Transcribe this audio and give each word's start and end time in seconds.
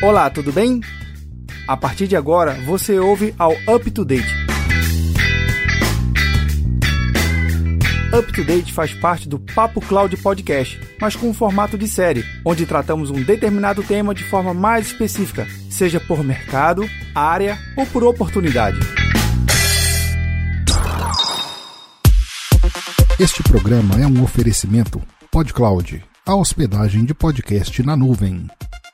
Olá, 0.00 0.30
tudo 0.30 0.50
bem? 0.52 0.80
A 1.66 1.76
partir 1.76 2.06
de 2.06 2.16
agora, 2.16 2.54
você 2.64 2.98
ouve 2.98 3.34
ao 3.38 3.52
Up 3.68 3.90
to 3.90 4.04
Date. 4.04 4.26
Up 8.18 8.32
to 8.32 8.44
Date 8.44 8.72
faz 8.72 8.94
parte 8.94 9.28
do 9.28 9.38
Papo 9.38 9.80
Cloud 9.82 10.16
Podcast, 10.16 10.80
mas 10.98 11.14
com 11.14 11.28
um 11.28 11.34
formato 11.34 11.76
de 11.76 11.86
série, 11.86 12.24
onde 12.44 12.64
tratamos 12.64 13.10
um 13.10 13.22
determinado 13.22 13.82
tema 13.82 14.14
de 14.14 14.24
forma 14.24 14.54
mais 14.54 14.86
específica, 14.86 15.46
seja 15.68 16.00
por 16.00 16.24
mercado, 16.24 16.88
área 17.14 17.58
ou 17.76 17.84
por 17.84 18.02
oportunidade. 18.04 18.78
Este 23.20 23.42
programa 23.42 24.00
é 24.00 24.06
um 24.06 24.22
oferecimento 24.22 25.02
PodCloud, 25.30 26.02
a 26.28 26.34
hospedagem 26.34 27.06
de 27.06 27.14
podcast 27.14 27.82
na 27.82 27.96
nuvem. 27.96 28.46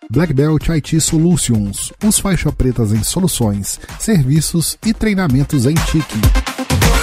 Black 0.08 0.32
Belt 0.32 0.68
IT 0.68 1.00
Solutions, 1.00 1.92
os 2.06 2.16
faixa 2.16 2.52
pretas 2.52 2.92
em 2.92 3.02
soluções, 3.02 3.80
serviços 3.98 4.78
e 4.86 4.94
treinamentos 4.94 5.66
em 5.66 5.74
TIC. 5.74 6.93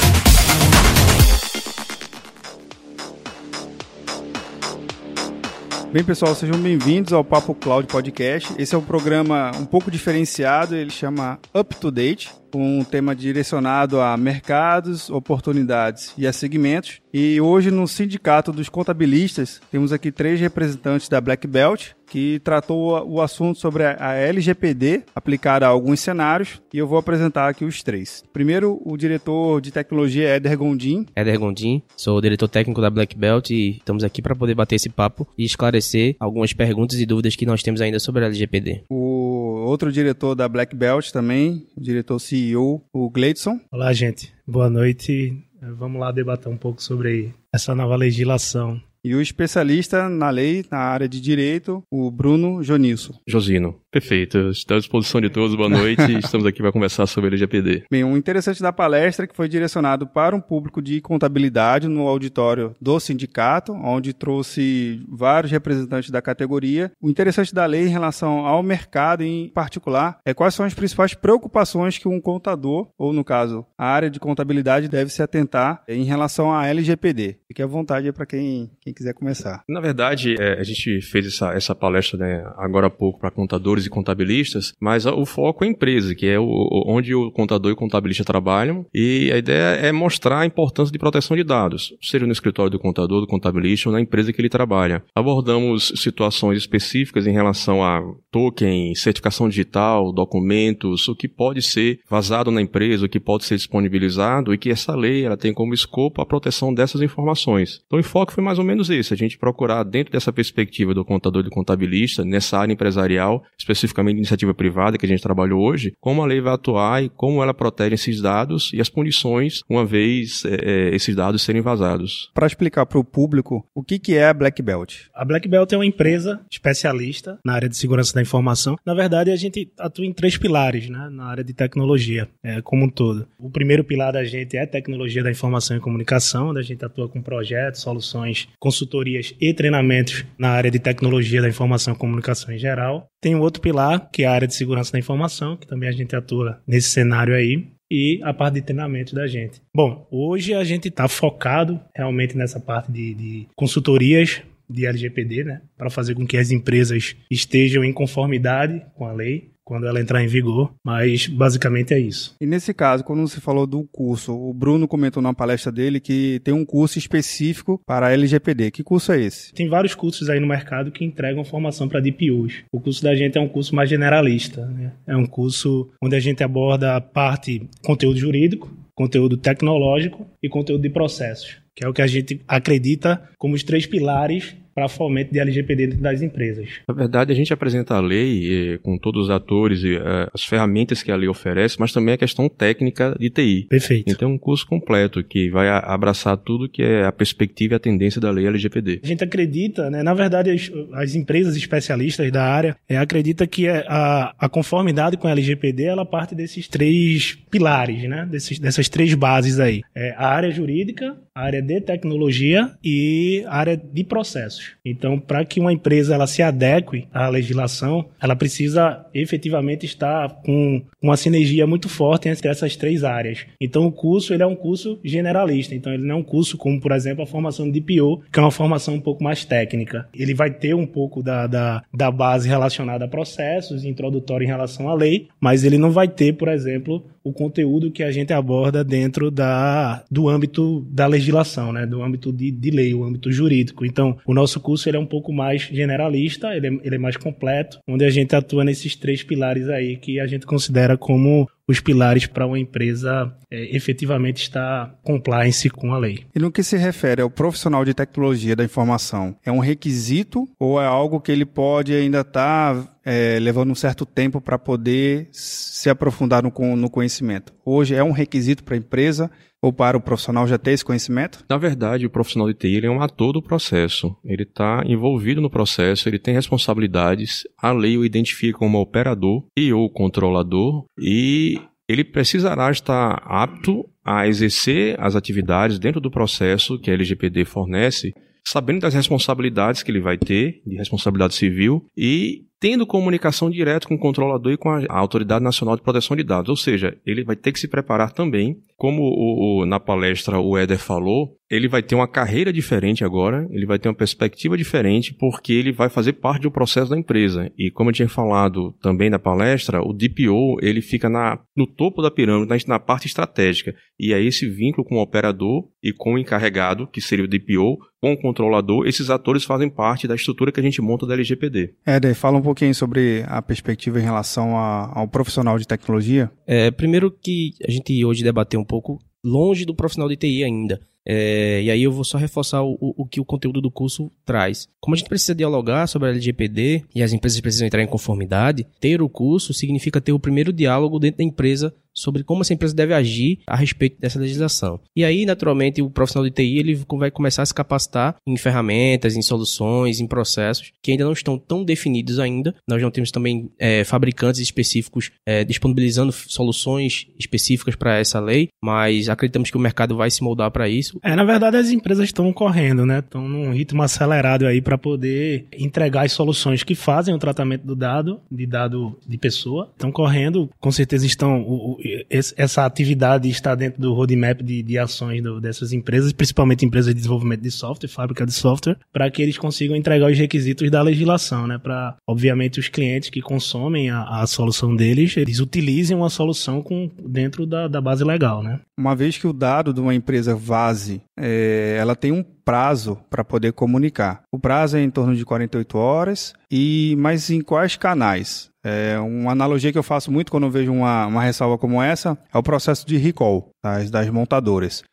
Bem, 5.92 6.06
pessoal, 6.06 6.34
sejam 6.34 6.58
bem-vindos 6.58 7.12
ao 7.12 7.22
Papo 7.22 7.54
Cloud 7.54 7.86
Podcast. 7.86 8.54
Esse 8.58 8.74
é 8.74 8.78
um 8.78 8.82
programa 8.82 9.52
um 9.60 9.66
pouco 9.66 9.92
diferenciado, 9.92 10.74
ele 10.74 10.90
chama 10.90 11.38
Up 11.54 11.76
to 11.76 11.92
Date 11.92 12.32
um 12.58 12.84
tema 12.84 13.16
direcionado 13.16 14.00
a 14.00 14.16
mercados, 14.18 15.10
oportunidades 15.10 16.14
e 16.18 16.28
a 16.28 16.34
segmentos. 16.34 17.02
E 17.14 17.40
hoje 17.40 17.72
no 17.72 17.88
Sindicato 17.88 18.52
dos 18.52 18.70
Contabilistas 18.70 19.62
temos 19.72 19.94
aqui 19.94 20.12
três 20.12 20.40
representantes 20.40 21.08
da 21.08 21.22
Black 21.22 21.48
Belt 21.48 21.92
que 22.12 22.42
tratou 22.44 23.10
o 23.10 23.22
assunto 23.22 23.58
sobre 23.58 23.86
a 23.86 24.14
LGPD 24.16 25.04
aplicada 25.16 25.66
a 25.66 25.70
alguns 25.70 26.02
cenários 26.02 26.62
e 26.74 26.78
eu 26.78 26.86
vou 26.86 26.98
apresentar 26.98 27.48
aqui 27.48 27.64
os 27.64 27.82
três. 27.82 28.22
Primeiro, 28.34 28.82
o 28.84 28.98
diretor 28.98 29.62
de 29.62 29.72
tecnologia 29.72 30.28
Éder 30.28 30.58
Gondim. 30.58 31.06
Éder 31.16 31.40
Gondim, 31.40 31.82
sou 31.96 32.18
o 32.18 32.22
diretor 32.22 32.50
técnico 32.50 32.82
da 32.82 32.90
Black 32.90 33.18
Belt 33.18 33.50
e 33.52 33.78
estamos 33.78 34.04
aqui 34.04 34.22
para 34.22 34.36
poder 34.36 34.54
bater 34.54 34.76
esse 34.76 34.90
papo 34.90 35.26
e 35.38 35.46
esclarecer 35.46 36.18
algumas 36.20 36.52
perguntas 36.52 37.00
e 37.00 37.06
dúvidas 37.06 37.38
que 37.38 37.46
nós 37.46 37.64
temos 37.64 37.80
ainda 37.80 37.98
sobre 37.98 38.26
a 38.26 38.28
LGPD. 38.28 38.84
O 38.90 39.64
outro 39.66 39.90
diretor 39.90 40.36
da 40.36 40.50
Black 40.50 40.76
Belt 40.76 41.12
também, 41.12 41.66
o 41.78 41.82
diretor 41.82 42.20
CEO, 42.20 42.84
o 42.92 43.10
Gleidson. 43.10 43.58
Olá, 43.72 43.94
gente. 43.94 44.34
Boa 44.46 44.70
noite. 44.70 45.34
Vamos 45.78 46.02
lá 46.02 46.12
debater 46.12 46.52
um 46.52 46.58
pouco 46.58 46.84
sobre 46.84 47.34
essa 47.54 47.74
nova 47.74 47.96
legislação 47.96 48.82
e 49.04 49.16
o 49.16 49.22
especialista 49.22 50.08
na 50.08 50.30
lei, 50.30 50.66
na 50.70 50.78
área 50.78 51.08
de 51.08 51.20
direito, 51.20 51.84
o 51.90 52.12
Bruno 52.12 52.64
Jonilson. 52.64 53.14
Josino. 53.28 53.82
Perfeito. 53.92 54.38
Estou 54.52 54.78
à 54.78 54.80
disposição 54.80 55.20
de 55.20 55.30
todos. 55.30 55.54
Boa 55.54 55.68
noite. 55.68 56.02
Estamos 56.18 56.46
aqui 56.48 56.62
para 56.62 56.72
conversar 56.72 57.06
sobre 57.08 57.28
o 57.28 57.32
LGPD. 57.32 57.84
Bem, 57.92 58.06
o 58.06 58.16
interessante 58.16 58.62
da 58.62 58.72
palestra 58.72 59.26
é 59.26 59.28
que 59.28 59.36
foi 59.36 59.50
direcionado 59.50 60.08
para 60.08 60.34
um 60.34 60.40
público 60.40 60.82
de 60.82 61.02
contabilidade 61.02 61.90
no 61.90 62.08
auditório 62.08 62.74
do 62.80 63.00
sindicato, 63.02 63.74
onde 63.74 64.14
trouxe 64.14 65.04
vários 65.10 65.52
representantes 65.52 66.10
da 66.10 66.22
categoria. 66.22 66.92
O 67.02 67.10
interessante 67.10 67.54
da 67.54 67.66
lei 67.66 67.86
em 67.86 67.90
relação 67.90 68.46
ao 68.46 68.64
mercado 68.64 69.24
em 69.24 69.50
particular 69.50 70.20
é 70.24 70.34
quais 70.34 70.56
são 70.56 70.66
as 70.66 70.74
principais 70.74 71.14
preocupações 71.14 71.98
que 71.98 72.08
um 72.08 72.22
contador, 72.22 72.88
ou 72.98 73.12
no 73.12 73.26
caso, 73.26 73.66
a 73.78 73.88
área 73.88 74.10
de 74.10 74.22
contabilidade 74.22 74.88
deve 74.88 75.12
se 75.12 75.22
atentar 75.22 75.84
em 75.86 76.04
relação 76.06 76.54
à 76.54 76.66
LGPD. 76.68 77.40
Fique 77.46 77.62
à 77.62 77.68
vontade 77.68 78.10
para 78.14 78.26
quem, 78.26 78.72
quem 78.80 78.91
quiser 78.94 79.14
começar. 79.14 79.64
Na 79.68 79.80
verdade, 79.80 80.36
é, 80.40 80.60
a 80.60 80.64
gente 80.64 81.02
fez 81.02 81.28
essa, 81.28 81.54
essa 81.54 81.76
palestra 81.76 82.18
né, 82.18 82.44
agora 82.58 82.88
há 82.88 82.90
pouco 82.90 83.20
para 83.20 83.32
contadores 83.32 83.52
contadores 83.52 83.86
e 83.86 83.90
contabilistas, 83.90 84.74
mas 84.80 85.06
o 85.06 85.26
foco 85.26 85.64
é 85.64 85.68
a 85.68 85.72
empresa, 85.72 86.16
que 86.16 86.28
é 86.28 86.40
o, 86.40 86.84
onde 86.88 87.14
o 87.14 87.32
contador 87.32 87.72
e 87.72 87.74
o 87.74 87.78
contabilista 87.78 88.24
trabalham, 88.24 88.86
e 88.94 89.32
a 89.32 89.38
ideia 89.38 89.76
é 89.76 89.92
mostrar 89.92 90.40
a 90.40 90.46
importância 90.46 90.92
de 90.92 91.00
proteção 91.00 91.36
de 91.38 91.44
dados, 91.44 91.94
seja 92.02 92.26
no 92.26 92.32
escritório 92.32 92.72
do 92.72 92.80
contador, 92.80 93.22
do 93.22 93.28
contabilista 93.28 93.90
ou 93.90 93.94
na 93.94 94.02
empresa 94.02 94.34
que 94.34 94.42
ele 94.42 94.50
trabalha. 94.50 95.04
Abordamos 95.16 95.94
situações 95.96 96.58
específicas 96.58 97.28
em 97.28 97.32
relação 97.32 97.84
a 97.84 98.02
token, 98.32 98.96
certificação 98.96 99.50
digital, 99.50 100.12
documentos, 100.12 101.08
o 101.08 101.16
que 101.16 101.28
pode 101.28 101.62
ser 101.62 102.00
vazado 102.10 102.52
na 102.52 102.62
empresa, 102.62 103.06
o 103.06 103.10
que 103.10 103.20
pode 103.20 103.46
ser 103.46 103.56
disponibilizado 103.56 104.54
e 104.54 104.58
que 104.58 104.70
essa 104.70 104.96
lei 104.96 105.26
ela 105.26 105.38
tem 105.38 105.54
como 105.54 105.74
escopo 105.74 106.22
a 106.22 106.26
proteção 106.26 106.74
dessas 106.74 107.02
informações. 107.02 107.82
Então 107.86 107.98
o 107.98 108.00
enfoque 108.00 108.34
foi 108.34 108.44
mais 108.44 108.58
ou 108.58 108.66
menos 108.66 108.81
esse, 108.90 109.14
a 109.14 109.18
gente 109.18 109.38
procurar 109.38 109.84
dentro 109.84 110.12
dessa 110.12 110.32
perspectiva 110.32 110.94
do 110.94 111.06
contador 111.06 111.42
e 111.42 111.46
do 111.46 111.50
contabilista, 111.50 112.24
nessa 112.24 112.58
área 112.58 112.74
empresarial, 112.74 113.44
especificamente 113.58 114.18
iniciativa 114.18 114.54
privada 114.54 114.98
que 114.98 115.06
a 115.06 115.10
gente 115.10 115.22
trabalhou 115.22 115.62
hoje, 115.62 115.94
como 116.00 116.22
a 116.22 116.26
lei 116.26 116.42
vai 116.42 116.54
atuar 116.54 117.04
e 117.04 117.10
como 117.10 117.42
ela 117.42 117.54
protege 117.54 117.96
esses 117.96 118.22
dados 118.22 118.72
e 118.74 118.82
as 118.82 118.90
punições 118.90 119.62
uma 119.70 119.86
vez 119.86 120.44
é, 120.46 120.90
é 120.92 120.96
esses 120.96 121.16
dados 121.16 121.42
serem 121.42 121.62
vazados. 121.62 122.30
Para 122.34 122.48
explicar 122.48 122.86
para 122.86 123.00
o 123.00 123.04
público 123.04 123.66
o 123.74 123.84
que, 123.84 124.00
que 124.00 124.16
é 124.16 124.28
a 124.28 124.34
Black 124.34 124.62
Belt. 124.62 125.08
A 125.14 125.26
Black 125.26 125.48
Belt 125.48 125.72
é 125.72 125.78
uma 125.78 125.86
empresa 125.86 126.42
especialista 126.52 127.40
na 127.46 127.54
área 127.54 127.70
de 127.70 127.78
segurança 127.78 128.14
da 128.14 128.22
informação. 128.22 128.76
Na 128.86 128.94
verdade, 128.94 129.32
a 129.32 129.36
gente 129.36 129.72
atua 129.78 130.06
em 130.06 130.14
três 130.14 130.38
pilares 130.38 130.90
né, 130.90 131.10
na 131.12 131.26
área 131.26 131.44
de 131.44 131.54
tecnologia, 131.54 132.28
é, 132.44 132.62
como 132.62 132.86
um 132.86 132.90
todo. 132.90 133.28
O 133.38 133.50
primeiro 133.50 133.84
pilar 133.84 134.14
da 134.14 134.24
gente 134.24 134.58
é 134.58 134.66
tecnologia 134.66 135.24
da 135.24 135.32
informação 135.32 135.76
e 135.76 135.80
comunicação, 135.80 136.50
onde 136.50 136.60
a 136.60 136.64
gente 136.64 136.84
atua 136.84 137.08
com 137.08 137.22
projetos, 137.22 137.82
soluções, 137.82 138.48
consultorias 138.72 139.36
e 139.40 139.54
treinamentos 139.54 140.26
na 140.38 140.50
área 140.50 140.72
de 140.72 140.80
tecnologia 140.80 141.42
da 141.42 141.50
informação 141.50 141.94
e 141.94 141.98
comunicação 141.98 142.54
em 142.54 142.58
geral. 142.58 143.06
Tem 143.22 143.36
um 143.36 143.42
outro 143.42 143.62
pilar, 143.62 144.10
que 144.10 144.24
é 144.24 144.28
a 144.28 144.32
área 144.32 144.48
de 144.48 144.56
segurança 144.56 144.94
da 144.94 145.00
informação, 145.00 145.58
que 145.58 145.68
também 145.68 145.90
a 145.90 145.92
gente 145.92 146.16
atua 146.16 146.62
nesse 146.66 146.90
cenário 146.90 147.36
aí, 147.36 147.68
e 147.92 148.22
a 148.24 148.34
parte 148.34 148.54
de 148.56 148.62
treinamento 148.62 149.14
da 149.14 149.28
gente. 149.28 149.62
Bom, 149.76 150.08
hoje 150.10 150.54
a 150.54 150.64
gente 150.64 150.88
está 150.88 151.10
focado 151.10 151.82
realmente 151.94 152.38
nessa 152.38 152.62
parte 152.62 152.90
de, 152.90 153.14
de 153.14 153.48
consultorias 153.54 154.42
de 154.70 154.86
LGPD, 154.86 155.44
né, 155.44 155.62
para 155.78 155.90
fazer 155.90 156.16
com 156.16 156.26
que 156.26 156.38
as 156.38 156.50
empresas 156.50 157.18
estejam 157.30 157.84
em 157.84 157.92
conformidade 157.92 158.82
com 158.96 159.06
a 159.06 159.12
lei 159.12 159.52
quando 159.72 159.88
ela 159.88 160.02
entrar 160.02 160.22
em 160.22 160.28
vigor, 160.28 160.74
mas 160.84 161.28
basicamente 161.28 161.94
é 161.94 162.00
isso. 162.00 162.36
E 162.42 162.46
nesse 162.46 162.74
caso, 162.74 163.06
quando 163.06 163.22
você 163.22 163.40
falou 163.40 163.66
do 163.66 163.88
curso, 163.90 164.34
o 164.34 164.54
Bruno 164.54 164.86
comentou 164.86 165.24
na 165.24 165.34
palestra 165.34 165.72
dele 165.72 166.02
que 166.02 166.42
tem 166.44 166.54
um 166.54 166.66
curso 166.66 167.00
específico 167.00 167.80
para 167.88 168.12
LGPD. 168.12 168.70
Que 168.70 168.84
curso 168.84 169.14
é 169.14 169.22
esse? 169.22 169.54
Tem 169.54 169.70
vários 169.70 169.96
cursos 169.96 170.30
aí 170.30 170.42
no 170.42 170.46
mercado 170.48 170.92
que 170.92 171.06
entregam 171.06 171.46
formação 171.46 171.88
para 171.88 172.02
DPUs. 172.02 172.66
O 172.70 172.82
curso 172.82 173.02
da 173.02 173.16
gente 173.16 173.38
é 173.38 173.42
um 173.42 173.48
curso 173.48 173.74
mais 173.74 173.90
generalista, 173.90 174.66
né? 174.66 174.92
É 175.08 175.16
um 175.16 175.26
curso 175.26 175.90
onde 176.04 176.18
a 176.18 176.20
gente 176.20 176.44
aborda 176.44 176.98
a 176.98 177.00
parte 177.00 177.66
conteúdo 177.82 178.20
jurídico, 178.20 178.70
conteúdo 178.94 179.38
tecnológico 179.38 180.28
e 180.44 180.50
conteúdo 180.50 180.82
de 180.82 180.90
processos, 180.90 181.62
que 181.74 181.86
é 181.86 181.88
o 181.88 181.94
que 181.94 182.02
a 182.02 182.08
gente 182.08 182.42
acredita 182.46 183.22
como 183.38 183.56
os 183.56 183.64
três 183.64 183.86
pilares 183.86 184.54
para 184.74 184.88
fomento 184.88 185.32
de 185.32 185.40
LGPD 185.40 185.88
dentro 185.88 186.02
das 186.02 186.22
empresas. 186.22 186.68
Na 186.88 186.94
verdade, 186.94 187.32
a 187.32 187.36
gente 187.36 187.54
apresenta 187.54 187.96
a 187.96 188.00
lei 188.00 188.78
com 188.84 188.98
todos 188.98 189.26
os 189.26 189.30
atores 189.30 189.84
e 189.84 189.96
uh, 189.96 190.30
as 190.34 190.44
ferramentas 190.44 191.04
que 191.04 191.12
a 191.12 191.16
lei 191.16 191.28
oferece, 191.28 191.80
mas 191.80 191.92
também 191.92 192.14
a 192.14 192.18
questão 192.18 192.48
técnica 192.48 193.16
de 193.20 193.30
TI. 193.30 193.66
Perfeito. 193.70 194.12
Então, 194.12 194.30
é 194.30 194.34
um 194.34 194.38
curso 194.38 194.66
completo 194.68 195.24
que 195.24 195.50
vai 195.50 195.68
abraçar 195.70 196.38
tudo 196.38 196.70
que 196.70 196.84
é 196.84 197.06
a 197.06 197.12
perspectiva 197.12 197.74
e 197.74 197.78
a 197.78 197.80
tendência 197.80 198.22
da 198.22 198.32
lei 198.32 198.48
LGPD. 198.48 199.02
A 199.04 199.08
gente 199.08 199.24
acredita, 199.24 199.90
né, 199.90 200.04
na 200.04 200.14
verdade, 200.14 200.50
as, 200.50 200.72
as 200.94 201.16
empresas 201.16 201.56
especialistas 201.56 202.32
da 202.32 202.44
área 202.44 202.76
é, 202.88 202.98
acredita 202.98 203.48
que 203.48 203.68
a, 203.68 204.34
a 204.38 204.50
conformidade 204.50 205.18
com 205.18 205.28
a 205.28 205.32
LGPD 205.32 205.84
ela 205.84 206.06
parte 206.06 206.36
desses 206.36 206.68
três 206.68 207.38
pilares, 207.50 208.04
né, 208.08 208.28
desses, 208.30 208.60
dessas 208.60 208.90
três 208.90 209.14
bases 209.14 209.60
aí. 209.60 209.82
É 209.96 210.12
a 210.18 210.28
área 210.28 210.52
jurídica, 210.52 211.18
área 211.34 211.62
de 211.62 211.80
tecnologia 211.80 212.72
e 212.84 213.44
área 213.48 213.78
de 213.78 214.04
processos. 214.04 214.74
Então, 214.86 215.18
para 215.18 215.46
que 215.46 215.60
uma 215.60 215.72
empresa 215.72 216.14
ela 216.14 216.28
se 216.28 216.42
adeque 216.42 217.08
à 217.14 217.30
legislação, 217.30 218.10
ela 218.22 218.36
precisa 218.36 219.06
efetivamente 219.14 219.86
estar 219.86 220.42
com 220.44 220.82
uma 221.02 221.16
sinergia 221.16 221.66
muito 221.66 221.88
forte 221.88 222.28
entre 222.28 222.50
essas 222.50 222.76
três 222.76 223.04
áreas. 223.04 223.46
Então, 223.60 223.86
o 223.86 223.92
curso 223.92 224.34
ele 224.34 224.44
é 224.44 224.48
um 224.48 224.56
curso 224.56 225.00
generalista. 225.04 225.74
Então, 225.74 225.94
ele 225.94 226.04
não 226.04 226.16
é 226.16 226.18
um 226.18 226.24
curso 226.24 226.58
como, 226.58 226.80
por 226.80 226.92
exemplo, 226.92 227.24
a 227.24 227.28
formação 227.28 227.70
de 227.72 227.80
PO, 227.80 228.24
que 228.32 228.40
é 228.40 228.42
uma 228.42 228.52
formação 228.52 228.96
um 228.96 229.02
pouco 229.02 229.24
mais 229.24 229.46
técnica. 229.46 230.08
Ele 230.14 230.34
vai 230.34 230.52
ter 230.52 230.74
um 230.74 230.86
pouco 230.86 231.24
da, 231.24 231.48
da, 231.48 231.84
da 231.94 232.12
base 232.12 232.48
relacionada 232.48 233.06
a 233.06 233.08
processos, 233.08 233.86
introdutório 233.86 234.44
em 234.44 234.50
relação 234.50 234.90
à 234.90 234.94
lei, 234.94 235.28
mas 235.40 235.64
ele 235.64 235.78
não 235.78 235.92
vai 235.92 236.08
ter, 236.08 236.34
por 236.34 236.50
exemplo, 236.50 237.06
o 237.24 237.32
conteúdo 237.32 237.92
que 237.92 238.04
a 238.04 238.12
gente 238.12 238.34
aborda 238.34 238.84
dentro 238.84 239.30
da, 239.30 240.04
do 240.10 240.28
âmbito 240.28 240.86
da 240.90 241.08
legislação, 241.08 241.72
né? 241.72 241.86
do 241.86 242.02
âmbito 242.02 242.32
de, 242.32 242.52
de 242.52 242.72
lei, 242.72 242.94
o 242.94 243.04
âmbito 243.04 243.32
jurídico. 243.32 243.86
Então, 243.86 244.18
o 244.26 244.34
nosso 244.34 244.60
curso 244.60 244.90
ele 244.90 244.98
é 244.98 245.00
um 245.00 245.06
pouco 245.06 245.32
mais 245.32 245.64
generalista, 245.64 246.56
ele 246.56 246.68
é, 246.68 246.72
ele 246.84 246.96
é 246.96 247.00
mais 247.00 247.18
completo, 247.18 247.80
onde 247.88 248.06
a 248.06 248.10
gente 248.10 248.36
atua 248.36 248.64
nesses 248.64 248.96
três 248.96 249.24
pilares 249.24 249.70
aí 249.70 249.98
que 249.98 250.20
a 250.20 250.28
gente 250.28 250.46
considera 250.46 250.98
como 250.98 251.48
os 251.68 251.80
pilares 251.80 252.28
para 252.28 252.46
uma 252.46 252.60
empresa 252.60 253.34
é, 253.50 253.76
efetivamente 253.76 254.42
estar 254.44 254.94
compliance 255.04 255.70
com 255.70 255.94
a 255.94 255.98
lei. 255.98 256.26
E 256.36 256.40
no 256.40 256.52
que 256.52 256.64
se 256.64 256.78
refere 256.78 257.22
ao 257.22 257.30
profissional 257.30 257.86
de 257.86 257.94
tecnologia 257.94 258.56
da 258.56 258.64
informação, 258.64 259.36
é 259.46 259.52
um 259.52 259.60
requisito 259.60 260.48
ou 260.60 260.82
é 260.82 260.86
algo 260.86 261.22
que 261.22 261.32
ele 261.32 261.46
pode 261.46 261.94
ainda 261.94 262.22
estar 262.22 262.76
tá, 262.76 262.91
é, 263.06 263.40
levando 263.40 263.72
um 263.72 263.76
certo 263.76 264.06
tempo 264.06 264.40
para 264.40 264.60
poder 264.60 265.28
se 265.32 265.90
aprofundar 265.90 266.44
no, 266.44 266.52
no 266.76 266.90
conhecimento? 266.90 267.54
Hoje 267.66 267.96
é 267.96 268.04
um 268.04 268.12
requisito 268.12 268.64
para 268.64 268.76
a 268.76 268.78
empresa 268.78 269.32
ou 269.62 269.72
para 269.72 269.96
o 269.96 270.02
profissional 270.02 270.48
já 270.48 270.58
ter 270.58 270.72
esse 270.72 270.84
conhecimento? 270.84 271.46
Na 271.48 271.58
verdade, 271.58 272.06
o 272.06 272.10
profissional 272.10 272.48
de 272.48 272.56
TI 272.56 272.86
é 272.86 272.90
um 272.90 273.02
ator 273.02 273.32
do 273.32 273.42
processo. 273.42 274.16
Ele 274.26 274.44
está 274.44 274.84
envolvido 274.86 275.40
no 275.40 275.50
processo, 275.50 276.10
ele 276.10 276.18
tem 276.18 276.34
responsabilidades. 276.34 277.44
A 277.58 277.72
lei 277.72 277.98
o 277.98 278.04
identifica 278.04 278.58
como 278.58 278.80
operador 278.80 279.46
e 279.56 279.72
ou 279.72 279.90
controlador 279.90 280.86
e 281.00 281.62
ele 281.88 282.04
precisará 282.04 282.72
estar 282.72 283.22
apto 283.26 283.88
a 284.04 284.28
exercer 284.28 285.00
as 285.00 285.16
atividades 285.16 285.78
dentro 285.78 286.02
do 286.02 286.10
processo 286.10 286.80
que 286.80 286.90
a 286.90 286.94
LGPD 286.94 287.46
fornece, 287.46 288.14
sabendo 288.44 288.80
das 288.80 288.94
responsabilidades 288.94 289.84
que 289.84 289.92
ele 289.92 290.00
vai 290.00 290.18
ter, 290.18 290.62
de 290.66 290.76
responsabilidade 290.78 291.36
civil, 291.36 291.86
e 291.96 292.46
tendo 292.62 292.86
comunicação 292.86 293.50
direta 293.50 293.88
com 293.88 293.96
o 293.96 294.00
controlador 294.00 294.54
e 294.54 294.58
com 294.58 294.70
a 294.70 294.86
Autoridade 294.88 295.44
Nacional 295.44 295.76
de 295.76 295.82
Proteção 295.82 296.16
de 296.16 296.24
Dados. 296.24 296.48
Ou 296.48 296.56
seja, 296.56 296.96
ele 297.04 297.24
vai 297.24 297.36
ter 297.36 297.52
que 297.52 297.60
se 297.60 297.68
preparar 297.68 298.12
também, 298.12 298.56
como 298.78 299.02
o, 299.02 299.62
o, 299.62 299.66
na 299.66 299.80
palestra 299.80 300.40
o 300.40 300.56
Éder 300.56 300.78
falou, 300.78 301.36
ele 301.52 301.68
vai 301.68 301.84
ter 301.84 301.96
uma 301.96 302.08
carreira 302.08 302.54
diferente 302.54 303.04
agora, 303.04 303.46
ele 303.52 303.66
vai 303.66 303.78
ter 303.78 303.90
uma 303.90 303.96
perspectiva 303.96 304.56
diferente, 304.56 305.14
porque 305.14 305.52
ele 305.52 305.74
vai 305.74 305.90
fazer 305.90 306.14
parte 306.14 306.44
do 306.44 306.52
processo 306.52 306.92
da 306.92 306.98
empresa. 306.98 307.52
E 307.58 307.70
como 307.70 307.90
eu 307.90 307.94
tinha 307.94 308.08
falado 308.08 308.72
também 308.82 309.10
na 309.10 309.20
palestra, 309.20 309.82
o 309.82 309.92
DPO 309.92 310.58
ele 310.62 310.82
fica 310.82 311.10
na, 311.10 311.40
no 311.58 311.68
topo 311.68 312.02
da 312.02 312.10
pirâmide, 312.10 312.48
na, 312.48 312.76
na 312.76 312.80
parte 312.80 313.08
estratégica. 313.08 313.76
E 314.00 314.14
aí 314.14 314.28
esse 314.28 314.48
vínculo 314.48 314.88
com 314.88 314.96
o 314.96 315.02
operador 315.02 315.68
e 315.84 315.92
com 315.92 316.14
o 316.14 316.18
encarregado, 316.18 316.88
que 316.88 317.02
seria 317.02 317.26
o 317.26 317.28
DPO, 317.28 317.78
com 318.02 318.14
o 318.14 318.18
controlador, 318.18 318.88
esses 318.88 319.12
atores 319.12 319.44
fazem 319.44 319.70
parte 319.70 320.08
da 320.08 320.16
estrutura 320.16 320.52
que 320.52 320.60
a 320.60 320.64
gente 320.64 320.82
monta 320.82 321.06
da 321.06 321.14
LGPD. 321.14 321.76
Éder, 321.86 322.16
fala 322.16 322.38
um 322.38 322.42
pouquinho 322.52 322.76
sobre 322.76 323.24
a 323.28 323.42
perspectiva 323.42 324.00
em 324.00 324.04
relação 324.04 324.58
a, 324.58 324.92
ao 324.94 325.08
profissional 325.08 325.58
de 325.58 325.66
tecnologia? 325.66 326.30
É, 326.46 326.70
primeiro 326.70 327.10
que 327.10 327.54
a 327.66 327.72
gente 327.72 328.04
hoje 328.04 328.24
debateu 328.24 328.60
um 328.60 328.66
pouco 328.66 329.00
longe 329.24 329.66
do 329.66 329.74
profissional 329.74 330.10
de 330.10 330.18
TI 330.18 330.44
ainda. 330.44 330.82
É, 331.06 331.62
e 331.64 331.72
aí 331.72 331.84
eu 331.84 331.92
vou 331.92 332.04
só 332.04 332.18
reforçar 332.18 332.62
o, 332.62 332.78
o, 332.80 333.04
o, 333.04 333.06
que 333.06 333.20
o 333.20 333.26
conteúdo 333.26 333.62
do 333.62 333.72
curso 333.72 334.12
traz. 334.26 334.68
Como 334.80 334.96
a 334.96 334.98
gente 334.98 335.10
precisa 335.10 335.36
dialogar 335.36 335.88
sobre 335.88 336.08
a 336.08 336.12
LGPD 336.12 336.84
e 336.94 337.02
as 337.02 337.14
empresas 337.14 337.40
precisam 337.40 337.68
entrar 337.68 337.82
em 337.82 337.88
conformidade, 337.88 338.66
ter 338.80 339.02
o 339.02 339.10
curso 339.10 339.54
significa 339.54 340.02
ter 340.02 340.12
o 340.12 340.20
primeiro 340.20 340.54
diálogo 340.54 341.00
dentro 341.00 341.20
da 341.20 341.24
empresa 341.24 341.74
sobre 341.94 342.24
como 342.24 342.42
essa 342.42 342.54
empresa 342.54 342.74
deve 342.74 342.94
agir 342.94 343.40
a 343.46 343.56
respeito 343.56 344.00
dessa 344.00 344.20
legislação. 344.20 344.80
E 344.96 345.04
aí, 345.04 345.26
naturalmente, 345.26 345.82
o 345.82 345.90
profissional 345.90 346.28
de 346.30 346.34
TI 346.34 346.58
ele 346.58 346.80
vai 346.98 347.12
começar 347.12 347.42
a 347.42 347.46
se 347.46 347.54
capacitar 347.54 348.16
em 348.26 348.38
ferramentas, 348.38 349.16
em 349.16 349.22
soluções, 349.22 350.00
em 350.00 350.08
processos 350.08 350.72
que 350.82 350.92
ainda 350.92 351.06
não 351.06 351.14
estão 351.14 351.38
tão 351.38 351.64
definidos 351.64 352.20
ainda. 352.20 352.56
Nós 352.68 352.82
não 352.82 352.92
temos 352.92 353.12
também 353.12 353.52
é, 353.60 353.84
fabricantes 353.84 354.40
específicos 354.40 355.12
é, 355.26 355.44
disponibilizando 355.44 356.12
soluções 356.12 357.08
específicas 357.20 357.76
para 357.76 357.98
essa 357.98 358.20
lei, 358.20 358.50
mas 358.64 359.10
acreditamos 359.10 359.50
que 359.50 359.58
o 359.58 359.60
mercado 359.60 359.96
vai 359.96 360.10
se 360.10 360.24
moldar 360.24 360.52
para 360.52 360.70
isso. 360.70 360.91
É, 361.02 361.16
na 361.16 361.24
verdade, 361.24 361.58
as 361.58 361.70
empresas 361.70 362.06
estão 362.06 362.32
correndo, 362.34 362.86
né? 362.86 363.00
Estão 363.00 363.28
num 363.28 363.52
ritmo 363.52 363.82
acelerado 363.82 364.46
aí 364.46 364.62
para 364.62 364.78
poder 364.78 365.46
entregar 365.58 366.06
as 366.06 366.12
soluções 366.12 366.64
que 366.64 366.76
fazem 366.76 367.14
o 367.14 367.20
tratamento 367.20 367.66
do 367.66 367.76
dado, 367.76 368.20
de 368.30 368.46
dado 368.46 368.98
de 369.08 369.18
pessoa. 369.18 369.70
Estão 369.72 369.92
correndo, 369.92 370.50
com 370.60 370.72
certeza 370.72 371.06
estão 371.06 371.42
o, 371.42 371.78
essa 372.10 372.66
atividade 372.66 373.30
está 373.30 373.56
dentro 373.56 373.82
do 373.82 373.94
roadmap 373.94 374.42
de, 374.42 374.62
de 374.62 374.78
ações 374.78 375.22
do, 375.22 375.40
dessas 375.40 375.74
empresas, 375.74 376.12
principalmente 376.14 376.66
empresas 376.66 376.94
de 376.94 377.00
desenvolvimento 377.00 377.42
de 377.42 377.52
software, 377.52 377.90
fábrica 377.90 378.26
de 378.26 378.34
software, 378.34 378.78
para 378.92 379.10
que 379.10 379.22
eles 379.22 379.38
consigam 379.38 379.76
entregar 379.76 380.12
os 380.12 380.18
requisitos 380.18 380.70
da 380.70 380.82
legislação, 380.82 381.48
né? 381.48 381.58
Para, 381.58 381.96
obviamente, 382.08 382.60
os 382.60 382.68
clientes 382.68 383.10
que 383.10 383.22
consomem 383.22 383.90
a, 383.90 384.22
a, 384.22 384.28
solução 384.28 384.76
deles, 384.76 385.16
eles 385.18 385.40
utilizem 385.40 385.96
uma 385.96 386.10
solução 386.10 386.62
com, 386.62 386.90
dentro 387.06 387.46
da, 387.46 387.68
da 387.68 387.82
base 387.82 388.04
legal, 388.04 388.44
né? 388.44 388.60
Uma 388.78 388.96
vez 388.96 389.18
que 389.18 389.28
o 389.28 389.34
dado 389.34 389.74
de 389.74 389.80
uma 389.80 389.94
empresa 389.94 390.36
vaze, 390.36 390.81
é, 391.18 391.78
ela 391.80 391.96
tem 391.96 392.12
um 392.12 392.24
prazo 392.24 392.98
para 393.10 393.24
poder 393.24 393.54
comunicar. 393.54 394.24
O 394.32 394.40
prazo 394.40 394.78
é 394.78 394.82
em 394.82 394.90
torno 394.90 395.16
de 395.16 395.26
48 395.26 395.78
horas, 395.78 396.34
e 396.50 396.96
mas 396.98 397.30
em 397.30 397.42
quais 397.42 397.76
canais? 397.76 398.50
É, 398.64 399.00
uma 399.00 399.32
analogia 399.32 399.72
que 399.72 399.78
eu 399.78 399.84
faço 399.84 400.12
muito 400.12 400.32
quando 400.32 400.50
vejo 400.50 400.72
uma, 400.72 401.08
uma 401.08 401.24
ressalva 401.24 401.58
como 401.58 401.82
essa 401.82 402.18
é 402.32 402.38
o 402.38 402.44
processo 402.44 402.86
de 402.86 402.96
recall 402.96 403.50
das, 403.64 403.90
das 403.90 404.10
montadoras. 404.10 404.84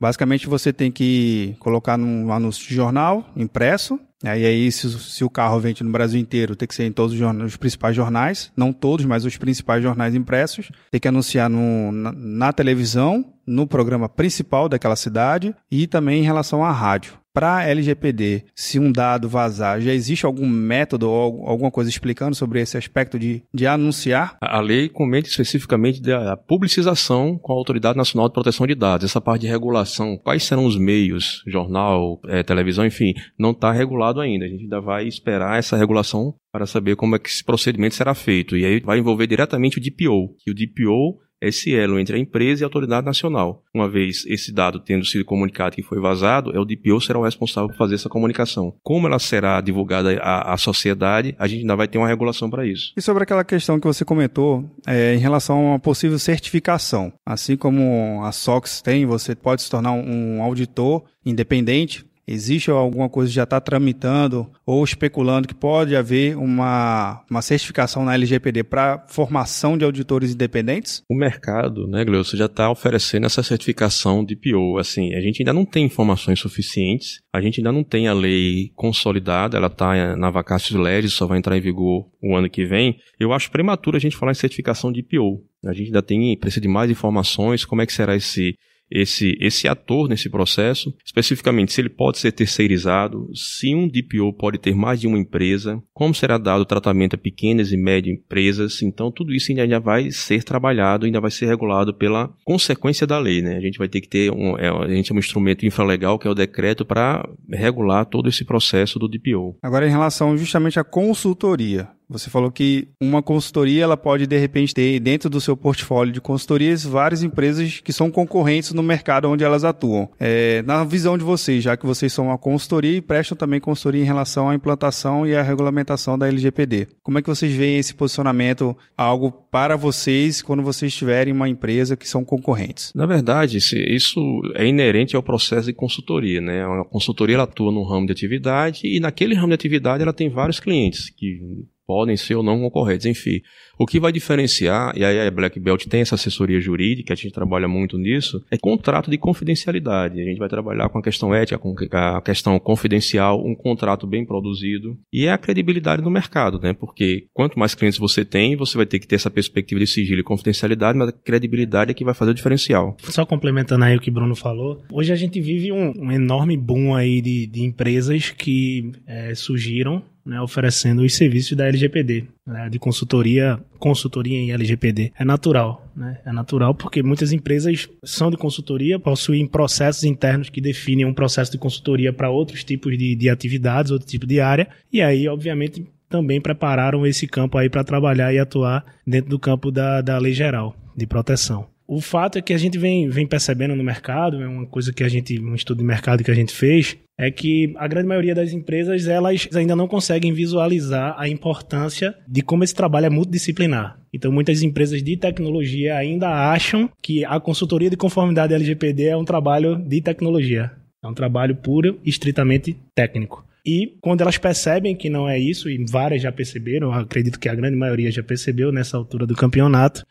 Basicamente, 0.00 0.46
você 0.46 0.72
tem 0.72 0.90
que 0.90 1.56
colocar 1.58 1.96
num 1.98 2.32
anúncio 2.32 2.66
de 2.66 2.74
jornal 2.74 3.28
impresso. 3.36 3.98
Aí, 4.24 4.44
aí 4.44 4.72
se, 4.72 4.90
se, 4.98 5.24
o 5.24 5.30
carro 5.30 5.60
vende 5.60 5.84
no 5.84 5.90
Brasil 5.90 6.20
inteiro, 6.20 6.56
tem 6.56 6.66
que 6.66 6.74
ser 6.74 6.84
em 6.84 6.92
todos 6.92 7.12
os, 7.12 7.18
jornais, 7.18 7.52
os 7.52 7.56
principais 7.56 7.94
jornais. 7.94 8.52
Não 8.56 8.72
todos, 8.72 9.06
mas 9.06 9.24
os 9.24 9.36
principais 9.36 9.82
jornais 9.82 10.14
impressos. 10.14 10.70
Tem 10.90 11.00
que 11.00 11.08
anunciar 11.08 11.48
no, 11.48 11.92
na, 11.92 12.12
na 12.12 12.52
televisão, 12.52 13.24
no 13.46 13.66
programa 13.66 14.08
principal 14.08 14.68
daquela 14.68 14.96
cidade 14.96 15.54
e 15.70 15.86
também 15.86 16.20
em 16.20 16.24
relação 16.24 16.64
à 16.64 16.72
rádio 16.72 17.18
para 17.38 17.68
LGPD, 17.68 18.46
se 18.52 18.80
um 18.80 18.90
dado 18.90 19.28
vazar, 19.28 19.80
já 19.80 19.94
existe 19.94 20.26
algum 20.26 20.44
método 20.44 21.08
ou 21.08 21.46
alguma 21.46 21.70
coisa 21.70 21.88
explicando 21.88 22.34
sobre 22.34 22.60
esse 22.60 22.76
aspecto 22.76 23.16
de, 23.16 23.44
de 23.54 23.64
anunciar? 23.64 24.36
A 24.40 24.60
lei 24.60 24.88
comenta 24.88 25.28
especificamente 25.28 26.02
da 26.02 26.36
publicização 26.36 27.38
com 27.38 27.52
a 27.52 27.54
Autoridade 27.54 27.96
Nacional 27.96 28.28
de 28.28 28.34
Proteção 28.34 28.66
de 28.66 28.74
Dados. 28.74 29.04
Essa 29.04 29.20
parte 29.20 29.42
de 29.42 29.46
regulação, 29.46 30.18
quais 30.18 30.42
serão 30.42 30.64
os 30.64 30.76
meios, 30.76 31.44
jornal, 31.46 32.20
é, 32.26 32.42
televisão, 32.42 32.84
enfim, 32.84 33.14
não 33.38 33.52
está 33.52 33.70
regulado 33.70 34.20
ainda. 34.20 34.44
A 34.44 34.48
gente 34.48 34.64
ainda 34.64 34.80
vai 34.80 35.06
esperar 35.06 35.60
essa 35.60 35.76
regulação 35.76 36.34
para 36.50 36.66
saber 36.66 36.96
como 36.96 37.14
é 37.14 37.20
que 37.20 37.28
esse 37.28 37.44
procedimento 37.44 37.94
será 37.94 38.16
feito. 38.16 38.56
E 38.56 38.64
aí 38.64 38.80
vai 38.80 38.98
envolver 38.98 39.28
diretamente 39.28 39.78
o 39.78 39.80
DPO, 39.80 40.34
que 40.40 40.50
o 40.50 40.54
DPO 40.54 41.20
esse 41.40 41.74
elo 41.74 41.98
entre 41.98 42.16
a 42.16 42.18
empresa 42.18 42.62
e 42.62 42.64
a 42.64 42.66
autoridade 42.66 43.06
nacional. 43.06 43.62
Uma 43.74 43.88
vez 43.88 44.24
esse 44.26 44.52
dado 44.52 44.80
tendo 44.80 45.04
sido 45.04 45.24
comunicado 45.24 45.76
que 45.76 45.82
foi 45.82 46.00
vazado, 46.00 46.54
é 46.56 46.60
o 46.60 46.64
DPO 46.64 47.00
será 47.00 47.18
o 47.18 47.24
responsável 47.24 47.68
por 47.68 47.76
fazer 47.76 47.94
essa 47.94 48.08
comunicação. 48.08 48.74
Como 48.82 49.06
ela 49.06 49.18
será 49.18 49.60
divulgada 49.60 50.18
à, 50.20 50.52
à 50.52 50.56
sociedade, 50.56 51.34
a 51.38 51.46
gente 51.46 51.60
ainda 51.60 51.76
vai 51.76 51.88
ter 51.88 51.98
uma 51.98 52.08
regulação 52.08 52.50
para 52.50 52.66
isso. 52.66 52.92
E 52.96 53.02
sobre 53.02 53.22
aquela 53.22 53.44
questão 53.44 53.78
que 53.78 53.86
você 53.86 54.04
comentou 54.04 54.68
é, 54.86 55.14
em 55.14 55.18
relação 55.18 55.56
a 55.56 55.70
uma 55.72 55.78
possível 55.78 56.18
certificação, 56.18 57.12
assim 57.24 57.56
como 57.56 58.22
a 58.24 58.32
SOX 58.32 58.82
tem, 58.82 59.06
você 59.06 59.34
pode 59.34 59.62
se 59.62 59.70
tornar 59.70 59.92
um 59.92 60.42
auditor 60.42 61.04
independente 61.24 62.07
Existe 62.30 62.70
alguma 62.70 63.08
coisa 63.08 63.30
que 63.30 63.36
já 63.36 63.44
está 63.44 63.58
tramitando 63.58 64.46
ou 64.66 64.84
especulando 64.84 65.48
que 65.48 65.54
pode 65.54 65.96
haver 65.96 66.36
uma, 66.36 67.24
uma 67.30 67.40
certificação 67.40 68.04
na 68.04 68.12
LGPD 68.12 68.64
para 68.64 69.06
formação 69.08 69.78
de 69.78 69.84
auditores 69.84 70.34
independentes? 70.34 71.02
O 71.08 71.14
mercado, 71.14 71.86
né, 71.86 72.04
Gleucio, 72.04 72.36
já 72.36 72.44
está 72.44 72.70
oferecendo 72.70 73.24
essa 73.24 73.42
certificação 73.42 74.22
de 74.22 74.36
PO. 74.36 74.76
Assim, 74.76 75.14
a 75.14 75.20
gente 75.22 75.40
ainda 75.40 75.54
não 75.54 75.64
tem 75.64 75.86
informações 75.86 76.38
suficientes, 76.38 77.22
a 77.32 77.40
gente 77.40 77.60
ainda 77.60 77.72
não 77.72 77.82
tem 77.82 78.08
a 78.08 78.12
lei 78.12 78.72
consolidada, 78.74 79.56
ela 79.56 79.68
está 79.68 80.14
na 80.14 80.28
vacácio 80.28 80.78
legis, 80.78 81.14
só 81.14 81.26
vai 81.26 81.38
entrar 81.38 81.56
em 81.56 81.62
vigor 81.62 82.06
o 82.22 82.36
ano 82.36 82.50
que 82.50 82.66
vem. 82.66 82.98
Eu 83.18 83.32
acho 83.32 83.50
prematuro 83.50 83.96
a 83.96 84.00
gente 84.00 84.16
falar 84.16 84.32
em 84.32 84.34
certificação 84.34 84.92
de 84.92 85.02
PO. 85.02 85.42
A 85.64 85.72
gente 85.72 85.86
ainda 85.86 86.02
tem, 86.02 86.36
precisa 86.36 86.60
de 86.60 86.68
mais 86.68 86.90
informações, 86.90 87.64
como 87.64 87.80
é 87.80 87.86
que 87.86 87.92
será 87.92 88.14
esse 88.14 88.54
esse, 88.90 89.36
esse 89.40 89.68
ator 89.68 90.08
nesse 90.08 90.28
processo, 90.28 90.94
especificamente 91.04 91.72
se 91.72 91.80
ele 91.80 91.88
pode 91.88 92.18
ser 92.18 92.32
terceirizado, 92.32 93.28
se 93.34 93.74
um 93.74 93.88
DPO 93.88 94.32
pode 94.32 94.58
ter 94.58 94.74
mais 94.74 95.00
de 95.00 95.06
uma 95.06 95.18
empresa, 95.18 95.82
como 95.92 96.14
será 96.14 96.38
dado 96.38 96.62
o 96.62 96.66
tratamento 96.66 97.14
a 97.14 97.18
pequenas 97.18 97.72
e 97.72 97.76
médias 97.76 98.16
empresas, 98.16 98.82
então 98.82 99.10
tudo 99.10 99.34
isso 99.34 99.52
ainda 99.52 99.80
vai 99.80 100.10
ser 100.10 100.42
trabalhado, 100.42 101.06
ainda 101.06 101.20
vai 101.20 101.30
ser 101.30 101.46
regulado 101.46 101.94
pela 101.94 102.32
consequência 102.44 103.06
da 103.06 103.18
lei, 103.18 103.42
né? 103.42 103.56
A 103.56 103.60
gente 103.60 103.78
vai 103.78 103.88
ter 103.88 104.00
que 104.00 104.08
ter 104.08 104.30
um, 104.30 104.56
é, 104.56 104.68
a 104.68 104.88
gente 104.88 105.08
tem 105.08 105.16
um 105.16 105.20
instrumento 105.20 105.66
infralegal 105.66 106.18
que 106.18 106.26
é 106.26 106.30
o 106.30 106.34
decreto 106.34 106.84
para 106.84 107.28
regular 107.50 108.06
todo 108.06 108.28
esse 108.28 108.44
processo 108.44 108.98
do 108.98 109.08
DPO. 109.08 109.56
Agora 109.62 109.86
em 109.86 109.90
relação 109.90 110.36
justamente 110.36 110.78
à 110.78 110.84
consultoria, 110.84 111.88
você 112.08 112.30
falou 112.30 112.50
que 112.50 112.88
uma 113.00 113.22
consultoria 113.22 113.84
ela 113.84 113.96
pode 113.96 114.26
de 114.26 114.38
repente 114.38 114.72
ter 114.72 114.98
dentro 114.98 115.28
do 115.28 115.40
seu 115.40 115.56
portfólio 115.56 116.12
de 116.12 116.20
consultorias 116.20 116.84
várias 116.84 117.22
empresas 117.22 117.80
que 117.80 117.92
são 117.92 118.10
concorrentes 118.10 118.72
no 118.72 118.82
mercado 118.82 119.28
onde 119.28 119.44
elas 119.44 119.64
atuam. 119.64 120.08
É, 120.18 120.62
na 120.62 120.84
visão 120.84 121.18
de 121.18 121.24
vocês, 121.24 121.62
já 121.62 121.76
que 121.76 121.86
vocês 121.86 122.12
são 122.12 122.26
uma 122.26 122.38
consultoria 122.38 122.96
e 122.96 123.02
prestam 123.02 123.36
também 123.36 123.60
consultoria 123.60 124.02
em 124.02 124.06
relação 124.06 124.48
à 124.48 124.54
implantação 124.54 125.26
e 125.26 125.36
à 125.36 125.42
regulamentação 125.42 126.18
da 126.18 126.28
LGPD, 126.28 126.88
como 127.02 127.18
é 127.18 127.22
que 127.22 127.28
vocês 127.28 127.54
veem 127.54 127.78
esse 127.78 127.94
posicionamento 127.94 128.76
algo 128.96 129.30
para 129.30 129.76
vocês 129.76 130.40
quando 130.40 130.62
vocês 130.62 130.94
tiverem 130.94 131.32
uma 131.32 131.48
empresa 131.48 131.96
que 131.96 132.08
são 132.08 132.24
concorrentes? 132.24 132.92
Na 132.94 133.06
verdade, 133.06 133.58
isso 133.58 134.40
é 134.54 134.66
inerente 134.66 135.14
ao 135.14 135.22
processo 135.22 135.66
de 135.66 135.72
consultoria, 135.72 136.40
né? 136.40 136.64
A 136.64 136.84
consultoria 136.84 137.36
ela 137.36 137.44
atua 137.44 137.70
num 137.70 137.84
ramo 137.84 138.06
de 138.06 138.12
atividade 138.12 138.80
e 138.84 138.98
naquele 139.00 139.34
ramo 139.34 139.48
de 139.48 139.54
atividade 139.54 140.02
ela 140.02 140.12
tem 140.12 140.28
vários 140.28 140.60
clientes 140.60 141.10
que 141.10 141.66
podem 141.88 142.18
ser 142.18 142.34
ou 142.34 142.42
não 142.42 142.60
concorrentes, 142.60 143.06
enfim. 143.06 143.40
O 143.78 143.86
que 143.86 143.98
vai 143.98 144.12
diferenciar, 144.12 144.92
e 144.94 145.02
aí 145.02 145.26
a 145.26 145.30
Black 145.30 145.58
Belt 145.58 145.86
tem 145.86 146.02
essa 146.02 146.16
assessoria 146.16 146.60
jurídica, 146.60 147.14
a 147.14 147.16
gente 147.16 147.32
trabalha 147.32 147.66
muito 147.66 147.96
nisso, 147.96 148.44
é 148.50 148.58
contrato 148.58 149.10
de 149.10 149.16
confidencialidade. 149.16 150.20
A 150.20 150.24
gente 150.24 150.38
vai 150.38 150.48
trabalhar 150.48 150.90
com 150.90 150.98
a 150.98 151.02
questão 151.02 151.34
ética, 151.34 151.58
com 151.58 151.74
a 151.92 152.20
questão 152.20 152.58
confidencial, 152.58 153.42
um 153.42 153.54
contrato 153.54 154.06
bem 154.06 154.26
produzido, 154.26 154.98
e 155.10 155.24
é 155.24 155.32
a 155.32 155.38
credibilidade 155.38 156.02
do 156.02 156.10
mercado, 156.10 156.60
né? 156.60 156.74
Porque 156.74 157.26
quanto 157.32 157.58
mais 157.58 157.74
clientes 157.74 157.98
você 157.98 158.22
tem, 158.22 158.54
você 158.54 158.76
vai 158.76 158.84
ter 158.84 158.98
que 158.98 159.06
ter 159.06 159.14
essa 159.14 159.30
perspectiva 159.30 159.80
de 159.80 159.86
sigilo 159.86 160.20
e 160.20 160.24
confidencialidade, 160.24 160.98
mas 160.98 161.08
a 161.08 161.12
credibilidade 161.12 161.92
é 161.92 161.94
que 161.94 162.04
vai 162.04 162.14
fazer 162.14 162.32
o 162.32 162.34
diferencial. 162.34 162.96
Só 163.04 163.24
complementando 163.24 163.84
aí 163.84 163.96
o 163.96 164.00
que 164.00 164.10
o 164.10 164.12
Bruno 164.12 164.34
falou, 164.34 164.82
hoje 164.92 165.10
a 165.10 165.16
gente 165.16 165.40
vive 165.40 165.72
um, 165.72 165.92
um 165.96 166.12
enorme 166.12 166.56
boom 166.56 166.94
aí 166.94 167.22
de, 167.22 167.46
de 167.46 167.62
empresas 167.62 168.30
que 168.30 168.92
é, 169.06 169.34
surgiram 169.34 170.02
né, 170.28 170.38
oferecendo 170.42 171.00
os 171.00 171.14
serviços 171.14 171.56
da 171.56 171.66
LGPD, 171.66 172.26
né, 172.46 172.68
de 172.68 172.78
consultoria, 172.78 173.58
consultoria 173.78 174.38
em 174.38 174.52
LGPD. 174.52 175.10
É 175.18 175.24
natural, 175.24 175.90
né? 175.96 176.20
É 176.22 176.30
natural 176.30 176.74
porque 176.74 177.02
muitas 177.02 177.32
empresas 177.32 177.88
são 178.04 178.30
de 178.30 178.36
consultoria, 178.36 179.00
possuem 179.00 179.46
processos 179.46 180.04
internos 180.04 180.50
que 180.50 180.60
definem 180.60 181.06
um 181.06 181.14
processo 181.14 181.50
de 181.50 181.56
consultoria 181.56 182.12
para 182.12 182.28
outros 182.28 182.62
tipos 182.62 182.98
de, 182.98 183.14
de 183.14 183.30
atividades, 183.30 183.90
outro 183.90 184.06
tipo 184.06 184.26
de 184.26 184.38
área, 184.38 184.68
e 184.92 185.00
aí, 185.00 185.26
obviamente, 185.26 185.86
também 186.10 186.42
prepararam 186.42 187.06
esse 187.06 187.26
campo 187.26 187.56
aí 187.56 187.70
para 187.70 187.82
trabalhar 187.82 188.30
e 188.32 188.38
atuar 188.38 188.84
dentro 189.06 189.30
do 189.30 189.38
campo 189.38 189.70
da, 189.70 190.02
da 190.02 190.18
lei 190.18 190.34
geral 190.34 190.76
de 190.94 191.06
proteção. 191.06 191.66
O 191.90 192.02
fato 192.02 192.36
é 192.36 192.42
que 192.42 192.52
a 192.52 192.58
gente 192.58 192.76
vem, 192.76 193.08
vem 193.08 193.26
percebendo 193.26 193.74
no 193.74 193.82
mercado, 193.82 194.42
é 194.42 194.46
uma 194.46 194.66
coisa 194.66 194.92
que 194.92 195.02
a 195.02 195.08
gente, 195.08 195.40
um 195.40 195.54
estudo 195.54 195.78
de 195.78 195.84
mercado 195.84 196.22
que 196.22 196.30
a 196.30 196.34
gente 196.34 196.52
fez, 196.52 196.98
é 197.16 197.30
que 197.30 197.72
a 197.78 197.88
grande 197.88 198.06
maioria 198.06 198.34
das 198.34 198.52
empresas 198.52 199.08
elas 199.08 199.48
ainda 199.54 199.74
não 199.74 199.88
conseguem 199.88 200.30
visualizar 200.30 201.14
a 201.16 201.26
importância 201.26 202.14
de 202.28 202.42
como 202.42 202.62
esse 202.62 202.74
trabalho 202.74 203.06
é 203.06 203.08
multidisciplinar. 203.08 203.98
Então, 204.12 204.30
muitas 204.30 204.62
empresas 204.62 205.02
de 205.02 205.16
tecnologia 205.16 205.96
ainda 205.96 206.28
acham 206.28 206.90
que 207.02 207.24
a 207.24 207.40
consultoria 207.40 207.88
de 207.88 207.96
conformidade 207.96 208.52
LGPD 208.52 209.06
é 209.06 209.16
um 209.16 209.24
trabalho 209.24 209.76
de 209.76 210.02
tecnologia. 210.02 210.70
É 211.02 211.08
um 211.08 211.14
trabalho 211.14 211.56
puro 211.56 211.98
estritamente 212.04 212.76
técnico. 212.94 213.46
E 213.64 213.96
quando 214.02 214.20
elas 214.20 214.36
percebem 214.36 214.94
que 214.94 215.08
não 215.08 215.26
é 215.26 215.38
isso, 215.38 215.70
e 215.70 215.82
várias 215.88 216.20
já 216.20 216.30
perceberam, 216.30 216.92
acredito 216.92 217.40
que 217.40 217.48
a 217.48 217.54
grande 217.54 217.76
maioria 217.76 218.10
já 218.10 218.22
percebeu 218.22 218.70
nessa 218.70 218.98
altura 218.98 219.26
do 219.26 219.34
campeonato, 219.34 220.04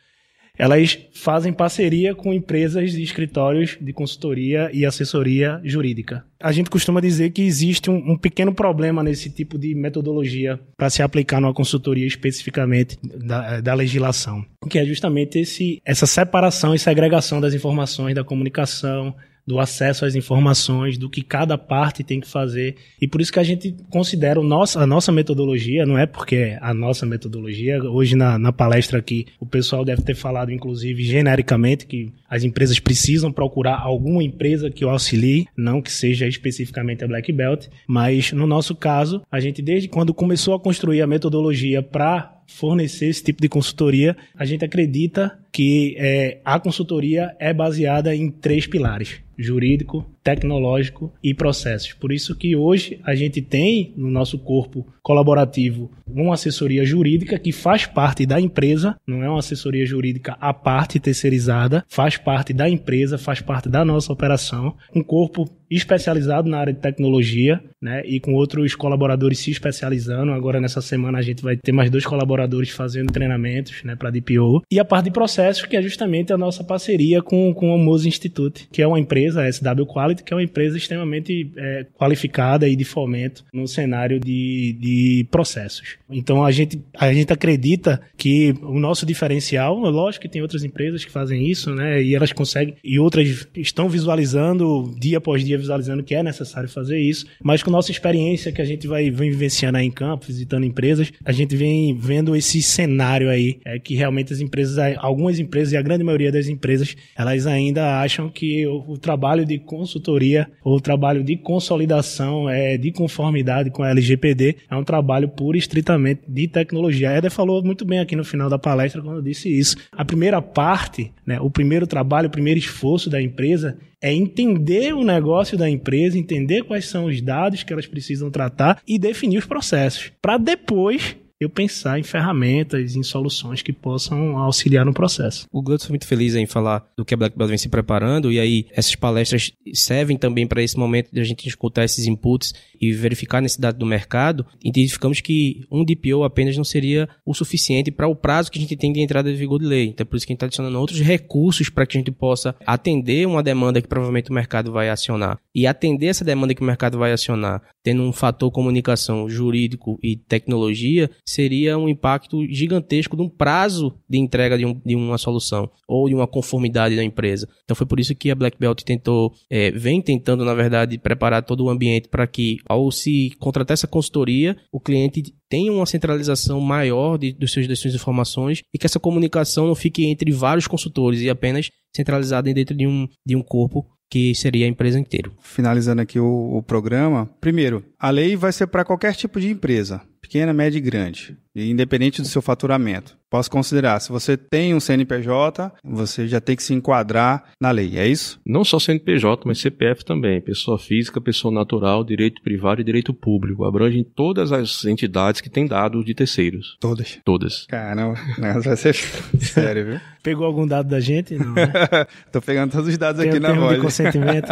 elas 0.57 0.97
fazem 1.13 1.53
parceria 1.53 2.15
com 2.15 2.33
empresas 2.33 2.93
e 2.95 3.03
escritórios 3.03 3.77
de 3.79 3.93
consultoria 3.93 4.69
e 4.73 4.85
assessoria 4.85 5.61
jurídica. 5.63 6.25
A 6.39 6.51
gente 6.51 6.69
costuma 6.69 7.01
dizer 7.01 7.31
que 7.31 7.41
existe 7.41 7.89
um, 7.89 8.11
um 8.11 8.17
pequeno 8.17 8.53
problema 8.53 9.03
nesse 9.03 9.29
tipo 9.29 9.57
de 9.57 9.73
metodologia 9.75 10.59
para 10.75 10.89
se 10.89 11.01
aplicar 11.01 11.39
numa 11.39 11.53
consultoria 11.53 12.05
especificamente 12.05 12.97
da, 13.01 13.61
da 13.61 13.73
legislação, 13.73 14.45
que 14.69 14.79
é 14.79 14.85
justamente 14.85 15.39
esse, 15.39 15.81
essa 15.85 16.05
separação 16.05 16.73
e 16.73 16.79
segregação 16.79 17.41
das 17.41 17.53
informações 17.53 18.15
da 18.15 18.23
comunicação, 18.23 19.15
do 19.47 19.59
acesso 19.59 20.05
às 20.05 20.13
informações, 20.13 20.97
do 20.97 21.09
que 21.09 21.21
cada 21.21 21.57
parte 21.57 22.03
tem 22.03 22.19
que 22.19 22.27
fazer. 22.27 22.75
E 23.01 23.07
por 23.07 23.21
isso 23.21 23.31
que 23.31 23.39
a 23.39 23.43
gente 23.43 23.73
considera 23.89 24.41
nosso, 24.43 24.77
a 24.77 24.85
nossa 24.85 25.11
metodologia, 25.11 25.85
não 25.85 25.97
é 25.97 26.05
porque 26.05 26.35
é 26.35 26.59
a 26.61 26.73
nossa 26.73 27.05
metodologia, 27.05 27.81
hoje 27.81 28.15
na, 28.15 28.37
na 28.37 28.51
palestra 28.51 28.99
aqui 28.99 29.25
o 29.39 29.45
pessoal 29.45 29.85
deve 29.85 30.01
ter 30.01 30.15
falado, 30.15 30.51
inclusive, 30.51 31.01
genericamente, 31.03 31.85
que 31.85 32.11
as 32.29 32.43
empresas 32.43 32.77
precisam 32.79 33.31
procurar 33.31 33.79
alguma 33.79 34.21
empresa 34.21 34.69
que 34.69 34.83
o 34.83 34.89
auxilie, 34.89 35.47
não 35.55 35.81
que 35.81 35.91
seja 35.91 36.27
especificamente 36.27 37.03
a 37.03 37.07
Black 37.07 37.31
Belt, 37.31 37.67
mas 37.87 38.33
no 38.33 38.45
nosso 38.45 38.75
caso, 38.75 39.21
a 39.31 39.39
gente 39.39 39.61
desde 39.61 39.87
quando 39.87 40.13
começou 40.13 40.53
a 40.53 40.59
construir 40.59 41.01
a 41.01 41.07
metodologia 41.07 41.81
para 41.81 42.37
fornecer 42.47 43.07
esse 43.07 43.23
tipo 43.23 43.41
de 43.41 43.49
consultoria, 43.49 44.15
a 44.35 44.45
gente 44.45 44.63
acredita 44.63 45.37
que 45.57 45.95
é, 45.97 46.37
a 46.45 46.59
consultoria 46.59 47.35
é 47.39 47.51
baseada 47.51 48.15
em 48.15 48.29
três 48.29 48.67
pilares: 48.67 49.21
jurídico, 49.35 50.05
tecnológico 50.23 51.11
e 51.23 51.33
processos. 51.33 51.93
Por 51.93 52.11
isso 52.11 52.35
que 52.35 52.55
hoje 52.55 52.99
a 53.03 53.15
gente 53.15 53.41
tem 53.41 53.91
no 53.97 54.11
nosso 54.11 54.37
corpo 54.37 54.85
colaborativo 55.01 55.89
uma 56.05 56.33
assessoria 56.33 56.83
jurídica 56.85 57.39
que 57.39 57.51
faz 57.51 57.85
parte 57.85 58.25
da 58.25 58.41
empresa, 58.41 58.97
não 59.07 59.23
é 59.23 59.29
uma 59.29 59.39
assessoria 59.39 59.85
jurídica 59.85 60.35
à 60.41 60.53
parte 60.53 60.99
terceirizada, 60.99 61.85
faz 61.87 62.17
parte 62.17 62.51
da 62.51 62.69
empresa, 62.69 63.17
faz 63.17 63.41
parte 63.41 63.69
da 63.69 63.85
nossa 63.85 64.11
operação, 64.11 64.75
um 64.93 65.01
corpo 65.01 65.49
especializado 65.69 66.49
na 66.49 66.59
área 66.59 66.73
de 66.73 66.79
tecnologia, 66.79 67.61
né, 67.81 68.01
e 68.05 68.19
com 68.19 68.33
outros 68.33 68.73
colaboradores 68.75 69.39
se 69.39 69.51
especializando. 69.51 70.31
Agora 70.31 70.59
nessa 70.59 70.81
semana 70.81 71.19
a 71.19 71.21
gente 71.21 71.43
vai 71.43 71.57
ter 71.57 71.71
mais 71.71 71.89
dois 71.89 72.05
colaboradores 72.05 72.69
fazendo 72.69 73.11
treinamentos, 73.11 73.83
né, 73.83 73.95
para 73.95 74.09
DPO. 74.09 74.61
E 74.71 74.79
a 74.79 74.85
parte 74.85 75.05
de 75.05 75.11
processos, 75.11 75.46
que 75.67 75.75
é 75.75 75.81
justamente 75.81 76.33
a 76.33 76.37
nossa 76.37 76.63
parceria 76.63 77.21
com, 77.21 77.53
com 77.53 77.73
o 77.73 77.77
Moose 77.77 78.07
Institute, 78.07 78.67
que 78.71 78.81
é 78.81 78.87
uma 78.87 78.99
empresa, 78.99 79.43
a 79.43 79.51
SW 79.51 79.85
Quality, 79.85 80.23
que 80.23 80.33
é 80.33 80.35
uma 80.35 80.43
empresa 80.43 80.77
extremamente 80.77 81.51
é, 81.57 81.85
qualificada 81.97 82.67
e 82.67 82.75
de 82.75 82.85
fomento 82.85 83.43
no 83.53 83.67
cenário 83.67 84.19
de, 84.19 84.75
de 84.79 85.27
processos. 85.31 85.97
Então 86.09 86.43
a 86.43 86.51
gente, 86.51 86.81
a 86.93 87.13
gente 87.13 87.31
acredita 87.31 88.01
que 88.17 88.53
o 88.61 88.79
nosso 88.79 89.05
diferencial, 89.05 89.77
lógico 89.77 90.23
que 90.23 90.29
tem 90.29 90.41
outras 90.41 90.63
empresas 90.63 91.03
que 91.03 91.11
fazem 91.11 91.49
isso, 91.49 91.73
né, 91.73 92.01
e 92.01 92.15
elas 92.15 92.31
conseguem, 92.31 92.75
e 92.83 92.99
outras 92.99 93.47
estão 93.55 93.89
visualizando 93.89 94.93
dia 94.99 95.17
após 95.17 95.43
dia 95.43 95.57
visualizando 95.57 96.03
que 96.03 96.15
é 96.15 96.23
necessário 96.23 96.69
fazer 96.69 96.99
isso, 96.99 97.25
mas 97.43 97.63
com 97.63 97.71
nossa 97.71 97.91
experiência 97.91 98.51
que 98.51 98.61
a 98.61 98.65
gente 98.65 98.87
vai 98.87 99.09
vem 99.09 99.29
vivenciando 99.29 99.77
aí 99.77 99.85
em 99.85 99.91
campo, 99.91 100.25
visitando 100.27 100.65
empresas, 100.65 101.11
a 101.23 101.31
gente 101.31 101.55
vem 101.55 101.95
vendo 101.95 102.35
esse 102.35 102.61
cenário 102.61 103.29
aí, 103.29 103.59
é 103.65 103.79
que 103.79 103.95
realmente 103.95 104.33
as 104.33 104.39
empresas, 104.39 104.77
algumas 104.97 105.26
empresas 105.39 105.73
e 105.73 105.77
a 105.77 105.81
grande 105.81 106.03
maioria 106.03 106.31
das 106.31 106.47
empresas, 106.47 106.95
elas 107.15 107.45
ainda 107.45 107.99
acham 108.01 108.29
que 108.29 108.65
o, 108.65 108.91
o 108.91 108.97
trabalho 108.97 109.45
de 109.45 109.57
consultoria 109.59 110.47
ou 110.63 110.77
o 110.77 110.81
trabalho 110.81 111.23
de 111.23 111.37
consolidação 111.37 112.49
é 112.49 112.77
de 112.77 112.91
conformidade 112.91 113.69
com 113.69 113.83
a 113.83 113.89
LGPD 113.89 114.57
é 114.69 114.75
um 114.75 114.83
trabalho 114.83 115.29
puro 115.29 115.57
e 115.57 115.59
estritamente 115.59 116.21
de 116.27 116.47
tecnologia. 116.47 117.09
A 117.09 117.17
Eder 117.17 117.31
falou 117.31 117.63
muito 117.63 117.85
bem 117.85 117.99
aqui 117.99 118.15
no 118.15 118.23
final 118.23 118.49
da 118.49 118.57
palestra 118.57 119.01
quando 119.01 119.21
disse 119.21 119.49
isso. 119.49 119.75
A 119.91 120.05
primeira 120.05 120.41
parte, 120.41 121.11
né, 121.25 121.39
o 121.39 121.49
primeiro 121.49 121.85
trabalho, 121.85 122.27
o 122.27 122.31
primeiro 122.31 122.59
esforço 122.59 123.09
da 123.09 123.21
empresa 123.21 123.77
é 124.01 124.13
entender 124.13 124.93
o 124.93 125.03
negócio 125.03 125.57
da 125.57 125.69
empresa, 125.69 126.17
entender 126.17 126.63
quais 126.63 126.85
são 126.85 127.05
os 127.05 127.21
dados 127.21 127.63
que 127.63 127.73
elas 127.73 127.87
precisam 127.87 128.29
tratar 128.29 128.81
e 128.87 128.99
definir 128.99 129.39
os 129.39 129.45
processos. 129.45 130.11
Para 130.21 130.37
depois 130.37 131.15
eu 131.39 131.49
pensar 131.49 131.99
em 131.99 132.03
ferramentas, 132.03 132.95
em 132.95 133.03
soluções 133.03 133.61
que 133.61 133.71
possam 133.71 134.37
auxiliar 134.37 134.85
no 134.85 134.93
processo. 134.93 135.45
O 135.51 135.61
Glutz 135.61 135.85
foi 135.85 135.91
muito 135.91 136.07
feliz 136.07 136.35
em 136.35 136.47
falar 136.47 136.85
do 136.97 137.05
que 137.05 137.13
a 137.13 137.17
Black 137.17 137.37
Belt 137.37 137.49
vem 137.49 137.57
se 137.57 137.69
preparando, 137.69 138.31
e 138.31 138.39
aí 138.39 138.65
essas 138.71 138.95
palestras 138.95 139.51
servem 139.73 140.17
também 140.17 140.47
para 140.47 140.63
esse 140.63 140.77
momento 140.77 141.09
de 141.11 141.19
a 141.19 141.23
gente 141.23 141.47
escutar 141.47 141.83
esses 141.83 142.07
inputs 142.07 142.53
e 142.79 142.93
verificar 142.93 143.39
a 143.39 143.41
necessidade 143.41 143.77
do 143.77 143.85
mercado. 143.85 144.45
Identificamos 144.63 145.21
que 145.21 145.65
um 145.71 145.83
DPO 145.83 146.23
apenas 146.23 146.57
não 146.57 146.63
seria 146.63 147.07
o 147.25 147.33
suficiente 147.33 147.91
para 147.91 148.07
o 148.07 148.15
prazo 148.15 148.51
que 148.51 148.57
a 148.57 148.61
gente 148.61 148.75
tem 148.75 148.91
de 148.91 149.01
entrada 149.01 149.31
de 149.31 149.37
vigor 149.37 149.59
de 149.59 149.65
lei. 149.65 149.87
Então, 149.87 150.03
é 150.03 150.05
por 150.05 150.17
isso 150.17 150.25
que 150.25 150.31
a 150.31 150.33
gente 150.33 150.37
está 150.37 150.45
adicionando 150.47 150.79
outros 150.79 150.99
recursos 151.01 151.69
para 151.69 151.85
que 151.85 151.97
a 151.97 151.99
gente 151.99 152.11
possa 152.11 152.55
atender 152.65 153.27
uma 153.27 153.43
demanda 153.43 153.81
que 153.81 153.87
provavelmente 153.87 154.29
o 154.29 154.33
mercado 154.33 154.71
vai 154.71 154.89
acionar. 154.89 155.39
E 155.53 155.65
atender 155.65 156.07
essa 156.07 156.23
demanda 156.23 156.53
que 156.53 156.61
o 156.61 156.65
mercado 156.65 156.97
vai 156.97 157.11
acionar, 157.11 157.61
tendo 157.83 158.03
um 158.03 158.11
fator 158.11 158.51
comunicação 158.51 159.29
jurídico 159.29 159.97
e 160.03 160.15
tecnologia, 160.15 161.09
seria 161.25 161.77
um 161.77 161.89
impacto 161.89 162.45
gigantesco 162.47 163.15
de 163.15 163.23
um 163.23 163.29
prazo 163.29 163.97
de 164.09 164.17
entrega 164.17 164.57
de, 164.57 164.65
um, 164.65 164.79
de 164.85 164.95
uma 164.95 165.17
solução 165.17 165.69
ou 165.87 166.07
de 166.07 166.15
uma 166.15 166.27
conformidade 166.27 166.95
da 166.95 167.03
empresa. 167.03 167.47
Então 167.63 167.75
foi 167.75 167.87
por 167.87 167.99
isso 167.99 168.13
que 168.15 168.29
a 168.29 168.35
Black 168.35 168.57
Belt 168.59 168.83
tentou, 168.83 169.33
é, 169.49 169.71
vem 169.71 170.01
tentando, 170.01 170.43
na 170.43 170.53
verdade, 170.53 170.97
preparar 170.97 171.43
todo 171.43 171.65
o 171.65 171.69
ambiente 171.69 172.07
para 172.07 172.27
que, 172.27 172.57
ao 172.69 172.91
se 172.91 173.31
contratar 173.39 173.73
essa 173.73 173.87
consultoria, 173.87 174.57
o 174.71 174.79
cliente 174.79 175.33
tenha 175.49 175.71
uma 175.71 175.85
centralização 175.85 176.59
maior 176.59 177.17
de, 177.17 177.31
dos 177.31 177.51
seus, 177.51 177.67
das 177.67 177.79
suas 177.79 177.95
informações 177.95 178.61
e 178.73 178.77
que 178.77 178.85
essa 178.85 178.99
comunicação 178.99 179.67
não 179.67 179.75
fique 179.75 180.05
entre 180.05 180.31
vários 180.31 180.67
consultores 180.67 181.21
e 181.21 181.29
apenas 181.29 181.69
centralizada 181.95 182.53
dentro 182.53 182.75
de 182.75 182.85
um, 182.85 183.07
de 183.25 183.35
um 183.35 183.41
corpo 183.41 183.85
que 184.09 184.33
seria 184.33 184.65
a 184.65 184.69
empresa 184.69 184.99
inteira. 184.99 185.31
Finalizando 185.41 186.01
aqui 186.01 186.19
o, 186.19 186.57
o 186.57 186.63
programa, 186.63 187.29
primeiro, 187.41 187.83
a 187.99 188.09
lei 188.09 188.35
vai 188.35 188.51
ser 188.51 188.67
para 188.67 188.85
qualquer 188.85 189.13
tipo 189.13 189.39
de 189.39 189.49
empresa 189.49 190.01
pequena, 190.21 190.53
média 190.53 190.77
e 190.77 190.81
grande, 190.81 191.37
independente 191.61 192.21
do 192.21 192.27
seu 192.27 192.41
faturamento. 192.41 193.17
Posso 193.29 193.51
considerar, 193.51 193.99
se 193.99 194.09
você 194.09 194.37
tem 194.37 194.73
um 194.73 194.79
CNPJ, 194.79 195.73
você 195.83 196.27
já 196.29 196.39
tem 196.39 196.55
que 196.55 196.63
se 196.63 196.73
enquadrar 196.73 197.43
na 197.59 197.71
lei, 197.71 197.97
é 197.97 198.07
isso? 198.07 198.39
Não 198.45 198.63
só 198.63 198.79
CNPJ, 198.79 199.43
mas 199.45 199.59
CPF 199.59 200.05
também. 200.05 200.39
Pessoa 200.39 200.79
física, 200.79 201.19
pessoa 201.19 201.53
natural, 201.53 202.05
direito 202.05 202.41
privado 202.41 202.79
e 202.79 202.85
direito 202.85 203.13
público. 203.13 203.65
Abrangem 203.65 204.01
todas 204.03 204.53
as 204.53 204.85
entidades 204.85 205.41
que 205.41 205.49
têm 205.49 205.67
dados 205.67 206.05
de 206.05 206.13
terceiros. 206.13 206.77
Todas? 206.79 207.19
Todas. 207.25 207.65
Caramba, 207.65 208.17
vai 208.63 208.77
ser 208.77 208.95
sério, 209.41 209.85
viu? 209.85 209.99
Pegou 210.23 210.45
algum 210.45 210.65
dado 210.65 210.89
da 210.89 210.99
gente? 210.99 211.35
Não, 211.35 211.53
né? 211.53 211.71
Tô 212.31 212.41
pegando 212.41 212.71
todos 212.71 212.87
os 212.87 212.97
dados 212.97 213.21
tem 213.21 213.29
aqui 213.29 213.39
na 213.39 213.53
voz. 213.53 213.75
de 213.75 213.81
consentimento. 213.81 214.49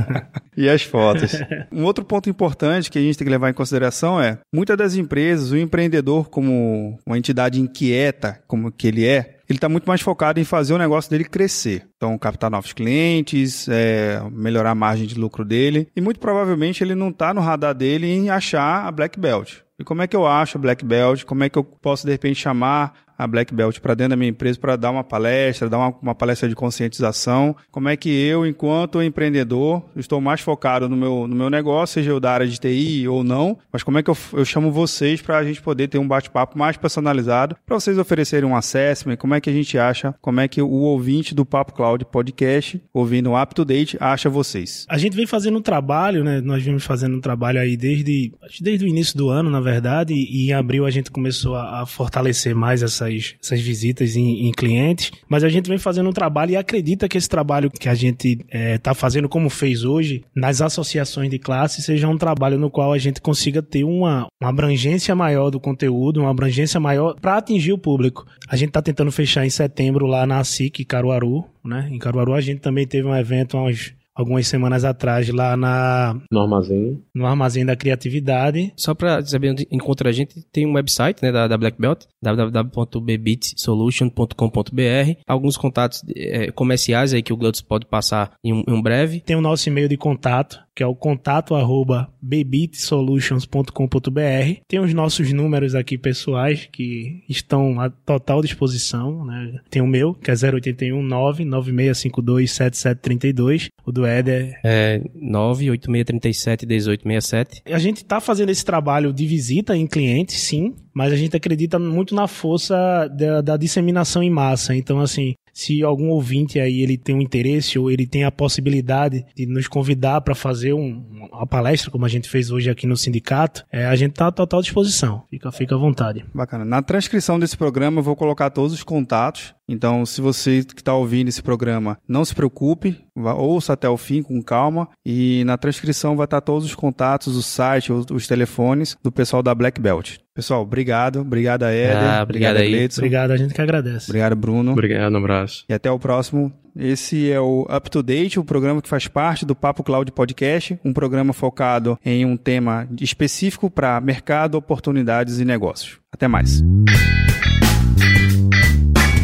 e 0.56 0.68
as 0.68 0.82
fotos. 0.82 1.32
Um 1.72 1.84
outro 1.84 2.04
ponto 2.04 2.28
importante 2.28 2.90
que 2.90 2.98
a 2.98 3.02
gente 3.02 3.16
tem 3.16 3.26
que 3.26 3.30
levar 3.30 3.50
em 3.50 3.54
consideração 3.54 4.20
é, 4.20 4.38
muitas 4.52 4.76
das 4.76 4.96
empresas, 4.96 5.50
o 5.50 5.56
empreendedor 5.56 6.28
como 6.28 6.47
como 6.48 6.98
uma 7.04 7.18
entidade 7.18 7.60
inquieta, 7.60 8.40
como 8.46 8.72
que 8.72 8.88
ele 8.88 9.06
é, 9.06 9.36
ele 9.48 9.58
está 9.58 9.68
muito 9.68 9.86
mais 9.86 10.00
focado 10.00 10.40
em 10.40 10.44
fazer 10.44 10.72
o 10.72 10.78
negócio 10.78 11.10
dele 11.10 11.24
crescer. 11.24 11.86
Então, 11.96 12.16
captar 12.18 12.50
novos 12.50 12.72
clientes, 12.72 13.68
é, 13.68 14.20
melhorar 14.32 14.70
a 14.70 14.74
margem 14.74 15.06
de 15.06 15.14
lucro 15.14 15.44
dele. 15.44 15.88
E 15.94 16.00
muito 16.00 16.18
provavelmente 16.20 16.82
ele 16.82 16.94
não 16.94 17.10
está 17.10 17.32
no 17.34 17.40
radar 17.40 17.74
dele 17.74 18.06
em 18.06 18.30
achar 18.30 18.86
a 18.86 18.90
Black 18.90 19.18
Belt. 19.18 19.58
E 19.78 19.84
como 19.84 20.02
é 20.02 20.06
que 20.06 20.16
eu 20.16 20.26
acho 20.26 20.58
a 20.58 20.60
Black 20.60 20.84
Belt? 20.84 21.24
Como 21.24 21.44
é 21.44 21.48
que 21.48 21.58
eu 21.58 21.64
posso, 21.64 22.04
de 22.04 22.12
repente, 22.12 22.40
chamar 22.40 22.94
a 23.18 23.26
Black 23.26 23.52
Belt 23.52 23.80
para 23.80 23.94
dentro 23.94 24.10
da 24.10 24.16
minha 24.16 24.30
empresa 24.30 24.58
para 24.58 24.76
dar 24.76 24.92
uma 24.92 25.02
palestra, 25.02 25.68
dar 25.68 25.78
uma, 25.78 25.94
uma, 26.00 26.14
palestra 26.14 26.48
de 26.48 26.54
conscientização. 26.54 27.56
Como 27.70 27.88
é 27.88 27.96
que 27.96 28.08
eu, 28.08 28.46
enquanto 28.46 29.02
empreendedor, 29.02 29.82
estou 29.96 30.20
mais 30.20 30.40
focado 30.40 30.88
no 30.88 30.96
meu, 30.96 31.26
no 31.26 31.34
meu 31.34 31.50
negócio, 31.50 31.94
seja 31.94 32.10
eu 32.10 32.20
da 32.20 32.30
área 32.30 32.46
de 32.46 32.58
TI 32.60 33.08
ou 33.08 33.24
não, 33.24 33.58
mas 33.72 33.82
como 33.82 33.98
é 33.98 34.02
que 34.02 34.10
eu, 34.10 34.16
eu 34.34 34.44
chamo 34.44 34.70
vocês 34.70 35.20
para 35.20 35.38
a 35.38 35.44
gente 35.44 35.60
poder 35.60 35.88
ter 35.88 35.98
um 35.98 36.06
bate-papo 36.06 36.56
mais 36.56 36.76
personalizado, 36.76 37.56
para 37.66 37.78
vocês 37.78 37.98
oferecerem 37.98 38.48
um 38.48 38.54
assessment, 38.54 39.16
como 39.16 39.34
é 39.34 39.40
que 39.40 39.50
a 39.50 39.52
gente 39.52 39.76
acha, 39.76 40.14
como 40.20 40.40
é 40.40 40.46
que 40.46 40.62
o 40.62 40.70
ouvinte 40.70 41.34
do 41.34 41.44
Papo 41.44 41.72
Cloud 41.72 42.04
Podcast, 42.04 42.80
ouvindo 42.94 43.30
o 43.30 43.42
Up 43.42 43.54
to 43.54 43.64
Date, 43.64 43.96
acha 44.00 44.30
vocês? 44.30 44.86
A 44.88 44.96
gente 44.96 45.16
vem 45.16 45.26
fazendo 45.26 45.58
um 45.58 45.62
trabalho, 45.62 46.22
né? 46.22 46.40
Nós 46.40 46.62
vimos 46.62 46.84
fazendo 46.84 47.16
um 47.16 47.20
trabalho 47.20 47.58
aí 47.58 47.76
desde, 47.76 48.32
desde 48.60 48.84
o 48.84 48.88
início 48.88 49.16
do 49.16 49.28
ano, 49.28 49.50
na 49.50 49.60
verdade, 49.60 50.14
e 50.14 50.48
em 50.48 50.52
abril 50.52 50.86
a 50.86 50.90
gente 50.90 51.10
começou 51.10 51.56
a, 51.56 51.82
a 51.82 51.86
fortalecer 51.86 52.54
mais 52.54 52.82
essa 52.82 53.07
essas, 53.08 53.34
essas 53.42 53.60
visitas 53.60 54.16
em, 54.16 54.46
em, 54.46 54.52
clientes, 54.52 55.12
mas 55.28 55.44
a 55.44 55.48
gente 55.48 55.68
vem 55.68 55.78
fazendo 55.78 56.08
um 56.08 56.12
trabalho 56.12 56.52
e 56.52 56.56
acredita 56.56 57.08
que 57.08 57.16
esse 57.16 57.28
trabalho 57.28 57.70
que 57.70 57.88
a 57.88 57.94
gente 57.94 58.32
está 58.32 58.46
é, 58.50 58.78
tá 58.78 58.94
fazendo, 58.94 59.28
como 59.28 59.48
fez 59.48 59.84
hoje, 59.84 60.24
nas 60.34 60.60
associações 60.60 61.30
de 61.30 61.38
classe, 61.38 61.82
seja 61.82 62.08
um 62.08 62.18
trabalho 62.18 62.58
no 62.58 62.70
qual 62.70 62.92
a 62.92 62.98
gente 62.98 63.20
consiga 63.20 63.62
ter 63.62 63.84
uma, 63.84 64.26
uma 64.40 64.50
abrangência 64.50 65.14
maior 65.14 65.50
do 65.50 65.60
conteúdo, 65.60 66.20
uma 66.20 66.30
abrangência 66.30 66.80
maior 66.80 67.14
para 67.20 67.36
atingir 67.36 67.72
o 67.72 67.78
público. 67.78 68.26
A 68.48 68.56
gente 68.56 68.68
está 68.68 68.82
tentando 68.82 69.12
fechar 69.12 69.44
em 69.44 69.50
setembro 69.50 70.06
lá 70.06 70.26
na 70.26 70.42
SIC 70.42 70.84
Caruaru, 70.84 71.44
né? 71.64 71.88
Em 71.90 71.98
Caruaru 71.98 72.34
a 72.34 72.40
gente 72.40 72.60
também 72.60 72.86
teve 72.86 73.06
um 73.06 73.14
evento 73.14 73.56
há 73.56 73.64
uns 73.64 73.97
algumas 74.18 74.46
semanas 74.48 74.84
atrás 74.84 75.28
lá 75.28 75.56
na 75.56 76.20
no 76.30 76.40
armazém. 76.40 77.00
no 77.14 77.24
armazém 77.24 77.64
da 77.64 77.76
criatividade. 77.76 78.72
Só 78.76 78.92
para 78.92 79.24
saber 79.24 79.52
onde 79.52 79.68
encontra 79.70 80.08
a 80.08 80.12
gente 80.12 80.42
tem 80.52 80.66
um 80.66 80.74
website 80.74 81.22
né 81.22 81.30
da, 81.30 81.46
da 81.46 81.56
Black 81.56 81.80
Belt 81.80 82.04
www.bbitsolution.com.br 82.20 85.20
alguns 85.26 85.56
contatos 85.56 86.02
é, 86.16 86.50
comerciais 86.50 87.14
aí 87.14 87.22
que 87.22 87.32
o 87.32 87.36
Glutz 87.36 87.60
pode 87.60 87.86
passar 87.86 88.32
em 88.42 88.52
um, 88.52 88.64
em 88.66 88.72
um 88.72 88.82
breve. 88.82 89.20
Tem 89.20 89.36
o 89.36 89.40
nosso 89.40 89.68
e-mail 89.68 89.88
de 89.88 89.96
contato 89.96 90.58
que 90.78 90.82
é 90.84 90.86
o 90.86 90.94
contato 90.94 91.56
arroba 91.56 92.08
bebitsolutions.com.br. 92.22 94.60
Tem 94.68 94.78
os 94.78 94.94
nossos 94.94 95.32
números 95.32 95.74
aqui 95.74 95.98
pessoais 95.98 96.68
que 96.70 97.20
estão 97.28 97.80
à 97.80 97.90
total 97.90 98.40
disposição, 98.40 99.24
né? 99.24 99.58
Tem 99.68 99.82
o 99.82 99.88
meu, 99.88 100.14
que 100.14 100.30
é 100.30 100.34
081 100.34 101.02
99652 101.02 102.52
7732. 102.52 103.70
O 103.84 103.90
do 103.90 104.06
Éder 104.06 104.60
é 104.62 105.02
98637 105.16 106.64
1867. 106.64 107.74
A 107.74 107.78
gente 107.80 107.96
está 107.96 108.20
fazendo 108.20 108.50
esse 108.50 108.64
trabalho 108.64 109.12
de 109.12 109.26
visita 109.26 109.76
em 109.76 109.84
clientes, 109.84 110.42
sim, 110.42 110.76
mas 110.94 111.12
a 111.12 111.16
gente 111.16 111.36
acredita 111.36 111.76
muito 111.76 112.14
na 112.14 112.28
força 112.28 113.08
da, 113.08 113.40
da 113.40 113.56
disseminação 113.56 114.22
em 114.22 114.30
massa. 114.30 114.76
Então, 114.76 115.00
assim, 115.00 115.34
se 115.58 115.82
algum 115.82 116.10
ouvinte 116.10 116.60
aí 116.60 116.82
ele 116.82 116.96
tem 116.96 117.16
um 117.16 117.20
interesse 117.20 117.80
ou 117.80 117.90
ele 117.90 118.06
tem 118.06 118.22
a 118.22 118.30
possibilidade 118.30 119.26
de 119.34 119.44
nos 119.44 119.66
convidar 119.66 120.20
para 120.20 120.32
fazer 120.32 120.72
um, 120.72 121.04
uma 121.32 121.48
palestra, 121.48 121.90
como 121.90 122.04
a 122.04 122.08
gente 122.08 122.28
fez 122.28 122.52
hoje 122.52 122.70
aqui 122.70 122.86
no 122.86 122.96
sindicato, 122.96 123.66
é, 123.72 123.84
a 123.84 123.96
gente 123.96 124.12
está 124.12 124.28
à 124.28 124.32
total 124.32 124.62
disposição. 124.62 125.24
Fica, 125.28 125.50
fica 125.50 125.74
à 125.74 125.78
vontade. 125.78 126.24
Bacana. 126.32 126.64
Na 126.64 126.80
transcrição 126.80 127.40
desse 127.40 127.56
programa 127.56 127.98
eu 127.98 128.04
vou 128.04 128.14
colocar 128.14 128.50
todos 128.50 128.72
os 128.72 128.84
contatos. 128.84 129.52
Então, 129.68 130.06
se 130.06 130.20
você 130.20 130.64
que 130.64 130.80
está 130.80 130.94
ouvindo 130.94 131.28
esse 131.28 131.42
programa, 131.42 131.98
não 132.08 132.24
se 132.24 132.34
preocupe, 132.34 132.98
ouça 133.14 133.74
até 133.74 133.88
o 133.88 133.96
fim 133.96 134.22
com 134.22 134.42
calma. 134.42 134.88
E 135.04 135.44
na 135.44 135.58
transcrição 135.58 136.16
vai 136.16 136.24
estar 136.24 136.40
todos 136.40 136.64
os 136.64 136.74
contatos, 136.74 137.36
o 137.36 137.42
site, 137.42 137.92
os, 137.92 138.06
os 138.10 138.26
telefones 138.26 138.96
do 139.02 139.12
pessoal 139.12 139.42
da 139.42 139.54
Black 139.54 139.80
Belt. 139.80 140.16
Pessoal, 140.34 140.62
obrigado. 140.62 141.20
Obrigado 141.20 141.64
a 141.64 141.70
Éder. 141.70 141.96
Ah, 141.96 142.22
obrigado, 142.22 142.56
obrigado 142.56 142.56
aí. 142.58 142.88
Obrigado, 142.96 143.30
a 143.32 143.36
gente 143.36 143.52
que 143.52 143.60
agradece. 143.60 144.08
Obrigado, 144.08 144.36
Bruno. 144.36 144.72
Obrigado, 144.72 145.12
um 145.12 145.16
abraço. 145.16 145.64
E 145.68 145.74
até 145.74 145.90
o 145.90 145.98
próximo. 145.98 146.52
Esse 146.76 147.28
é 147.28 147.40
o 147.40 147.62
Up 147.62 147.90
to 147.90 148.04
Date, 148.04 148.38
o 148.38 148.44
programa 148.44 148.80
que 148.80 148.88
faz 148.88 149.08
parte 149.08 149.44
do 149.44 149.56
Papo 149.56 149.82
Cloud 149.82 150.12
Podcast, 150.12 150.78
um 150.84 150.92
programa 150.92 151.32
focado 151.32 151.98
em 152.04 152.24
um 152.24 152.36
tema 152.36 152.88
específico 153.00 153.68
para 153.68 154.00
mercado, 154.00 154.54
oportunidades 154.54 155.40
e 155.40 155.44
negócios. 155.44 155.98
Até 156.12 156.28
mais. 156.28 156.62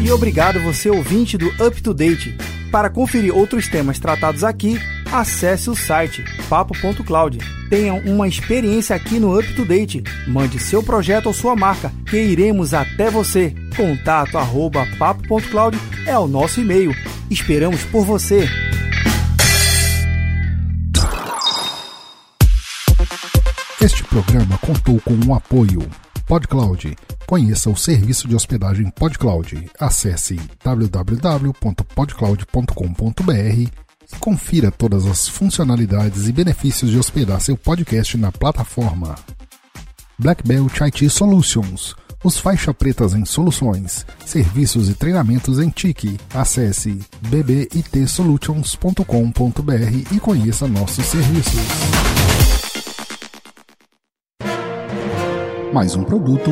E 0.05 0.11
obrigado 0.11 0.59
você 0.59 0.87
ouvinte 0.87 1.35
do 1.35 1.47
Up 1.59 1.81
to 1.81 1.91
Date. 1.91 2.37
Para 2.71 2.91
conferir 2.91 3.35
outros 3.35 3.67
temas 3.67 3.97
tratados 3.97 4.43
aqui, 4.43 4.79
acesse 5.11 5.67
o 5.67 5.75
site 5.75 6.23
papo.cloud. 6.47 7.39
Tenha 7.71 7.95
uma 7.95 8.27
experiência 8.27 8.95
aqui 8.95 9.19
no 9.19 9.35
Up 9.35 9.55
to 9.55 9.65
Date. 9.65 10.03
Mande 10.27 10.59
seu 10.59 10.83
projeto 10.83 11.25
ou 11.25 11.33
sua 11.33 11.55
marca, 11.55 11.91
que 12.07 12.17
iremos 12.17 12.71
até 12.71 13.09
você. 13.09 13.55
Contato 13.75 14.33
papo.cloud 14.99 15.75
é 16.05 16.15
o 16.19 16.27
nosso 16.27 16.61
e-mail. 16.61 16.93
Esperamos 17.27 17.83
por 17.85 18.05
você. 18.05 18.47
Este 23.81 24.03
programa 24.03 24.55
contou 24.59 25.01
com 25.01 25.15
o 25.27 25.33
apoio 25.33 25.81
PodCloud. 26.27 26.95
Conheça 27.27 27.69
o 27.71 27.75
serviço 27.75 28.27
de 28.27 28.35
hospedagem 28.35 28.87
PodCloud. 28.91 29.67
Acesse 29.79 30.39
www.podcloud.com.br 30.63 33.31
e 33.31 33.71
confira 34.19 34.69
todas 34.69 35.07
as 35.07 35.27
funcionalidades 35.27 36.27
e 36.27 36.31
benefícios 36.31 36.91
de 36.91 36.99
hospedar 36.99 37.41
seu 37.41 37.57
podcast 37.57 38.15
na 38.17 38.31
plataforma. 38.31 39.15
Black 40.19 40.47
Belt 40.47 40.79
IT 40.81 41.09
Solutions. 41.09 41.95
Os 42.23 42.37
faixa 42.37 42.71
pretas 42.73 43.13
em 43.13 43.25
soluções, 43.25 44.05
serviços 44.25 44.89
e 44.89 44.93
treinamentos 44.93 45.59
em 45.59 45.69
TIC. 45.69 46.17
Acesse 46.33 47.01
bbitsolutions.com.br 47.21 49.03
e 50.11 50.19
conheça 50.19 50.67
nossos 50.67 51.05
serviços. 51.05 51.53
Mais 55.71 55.95
um 55.95 56.03
produto 56.03 56.51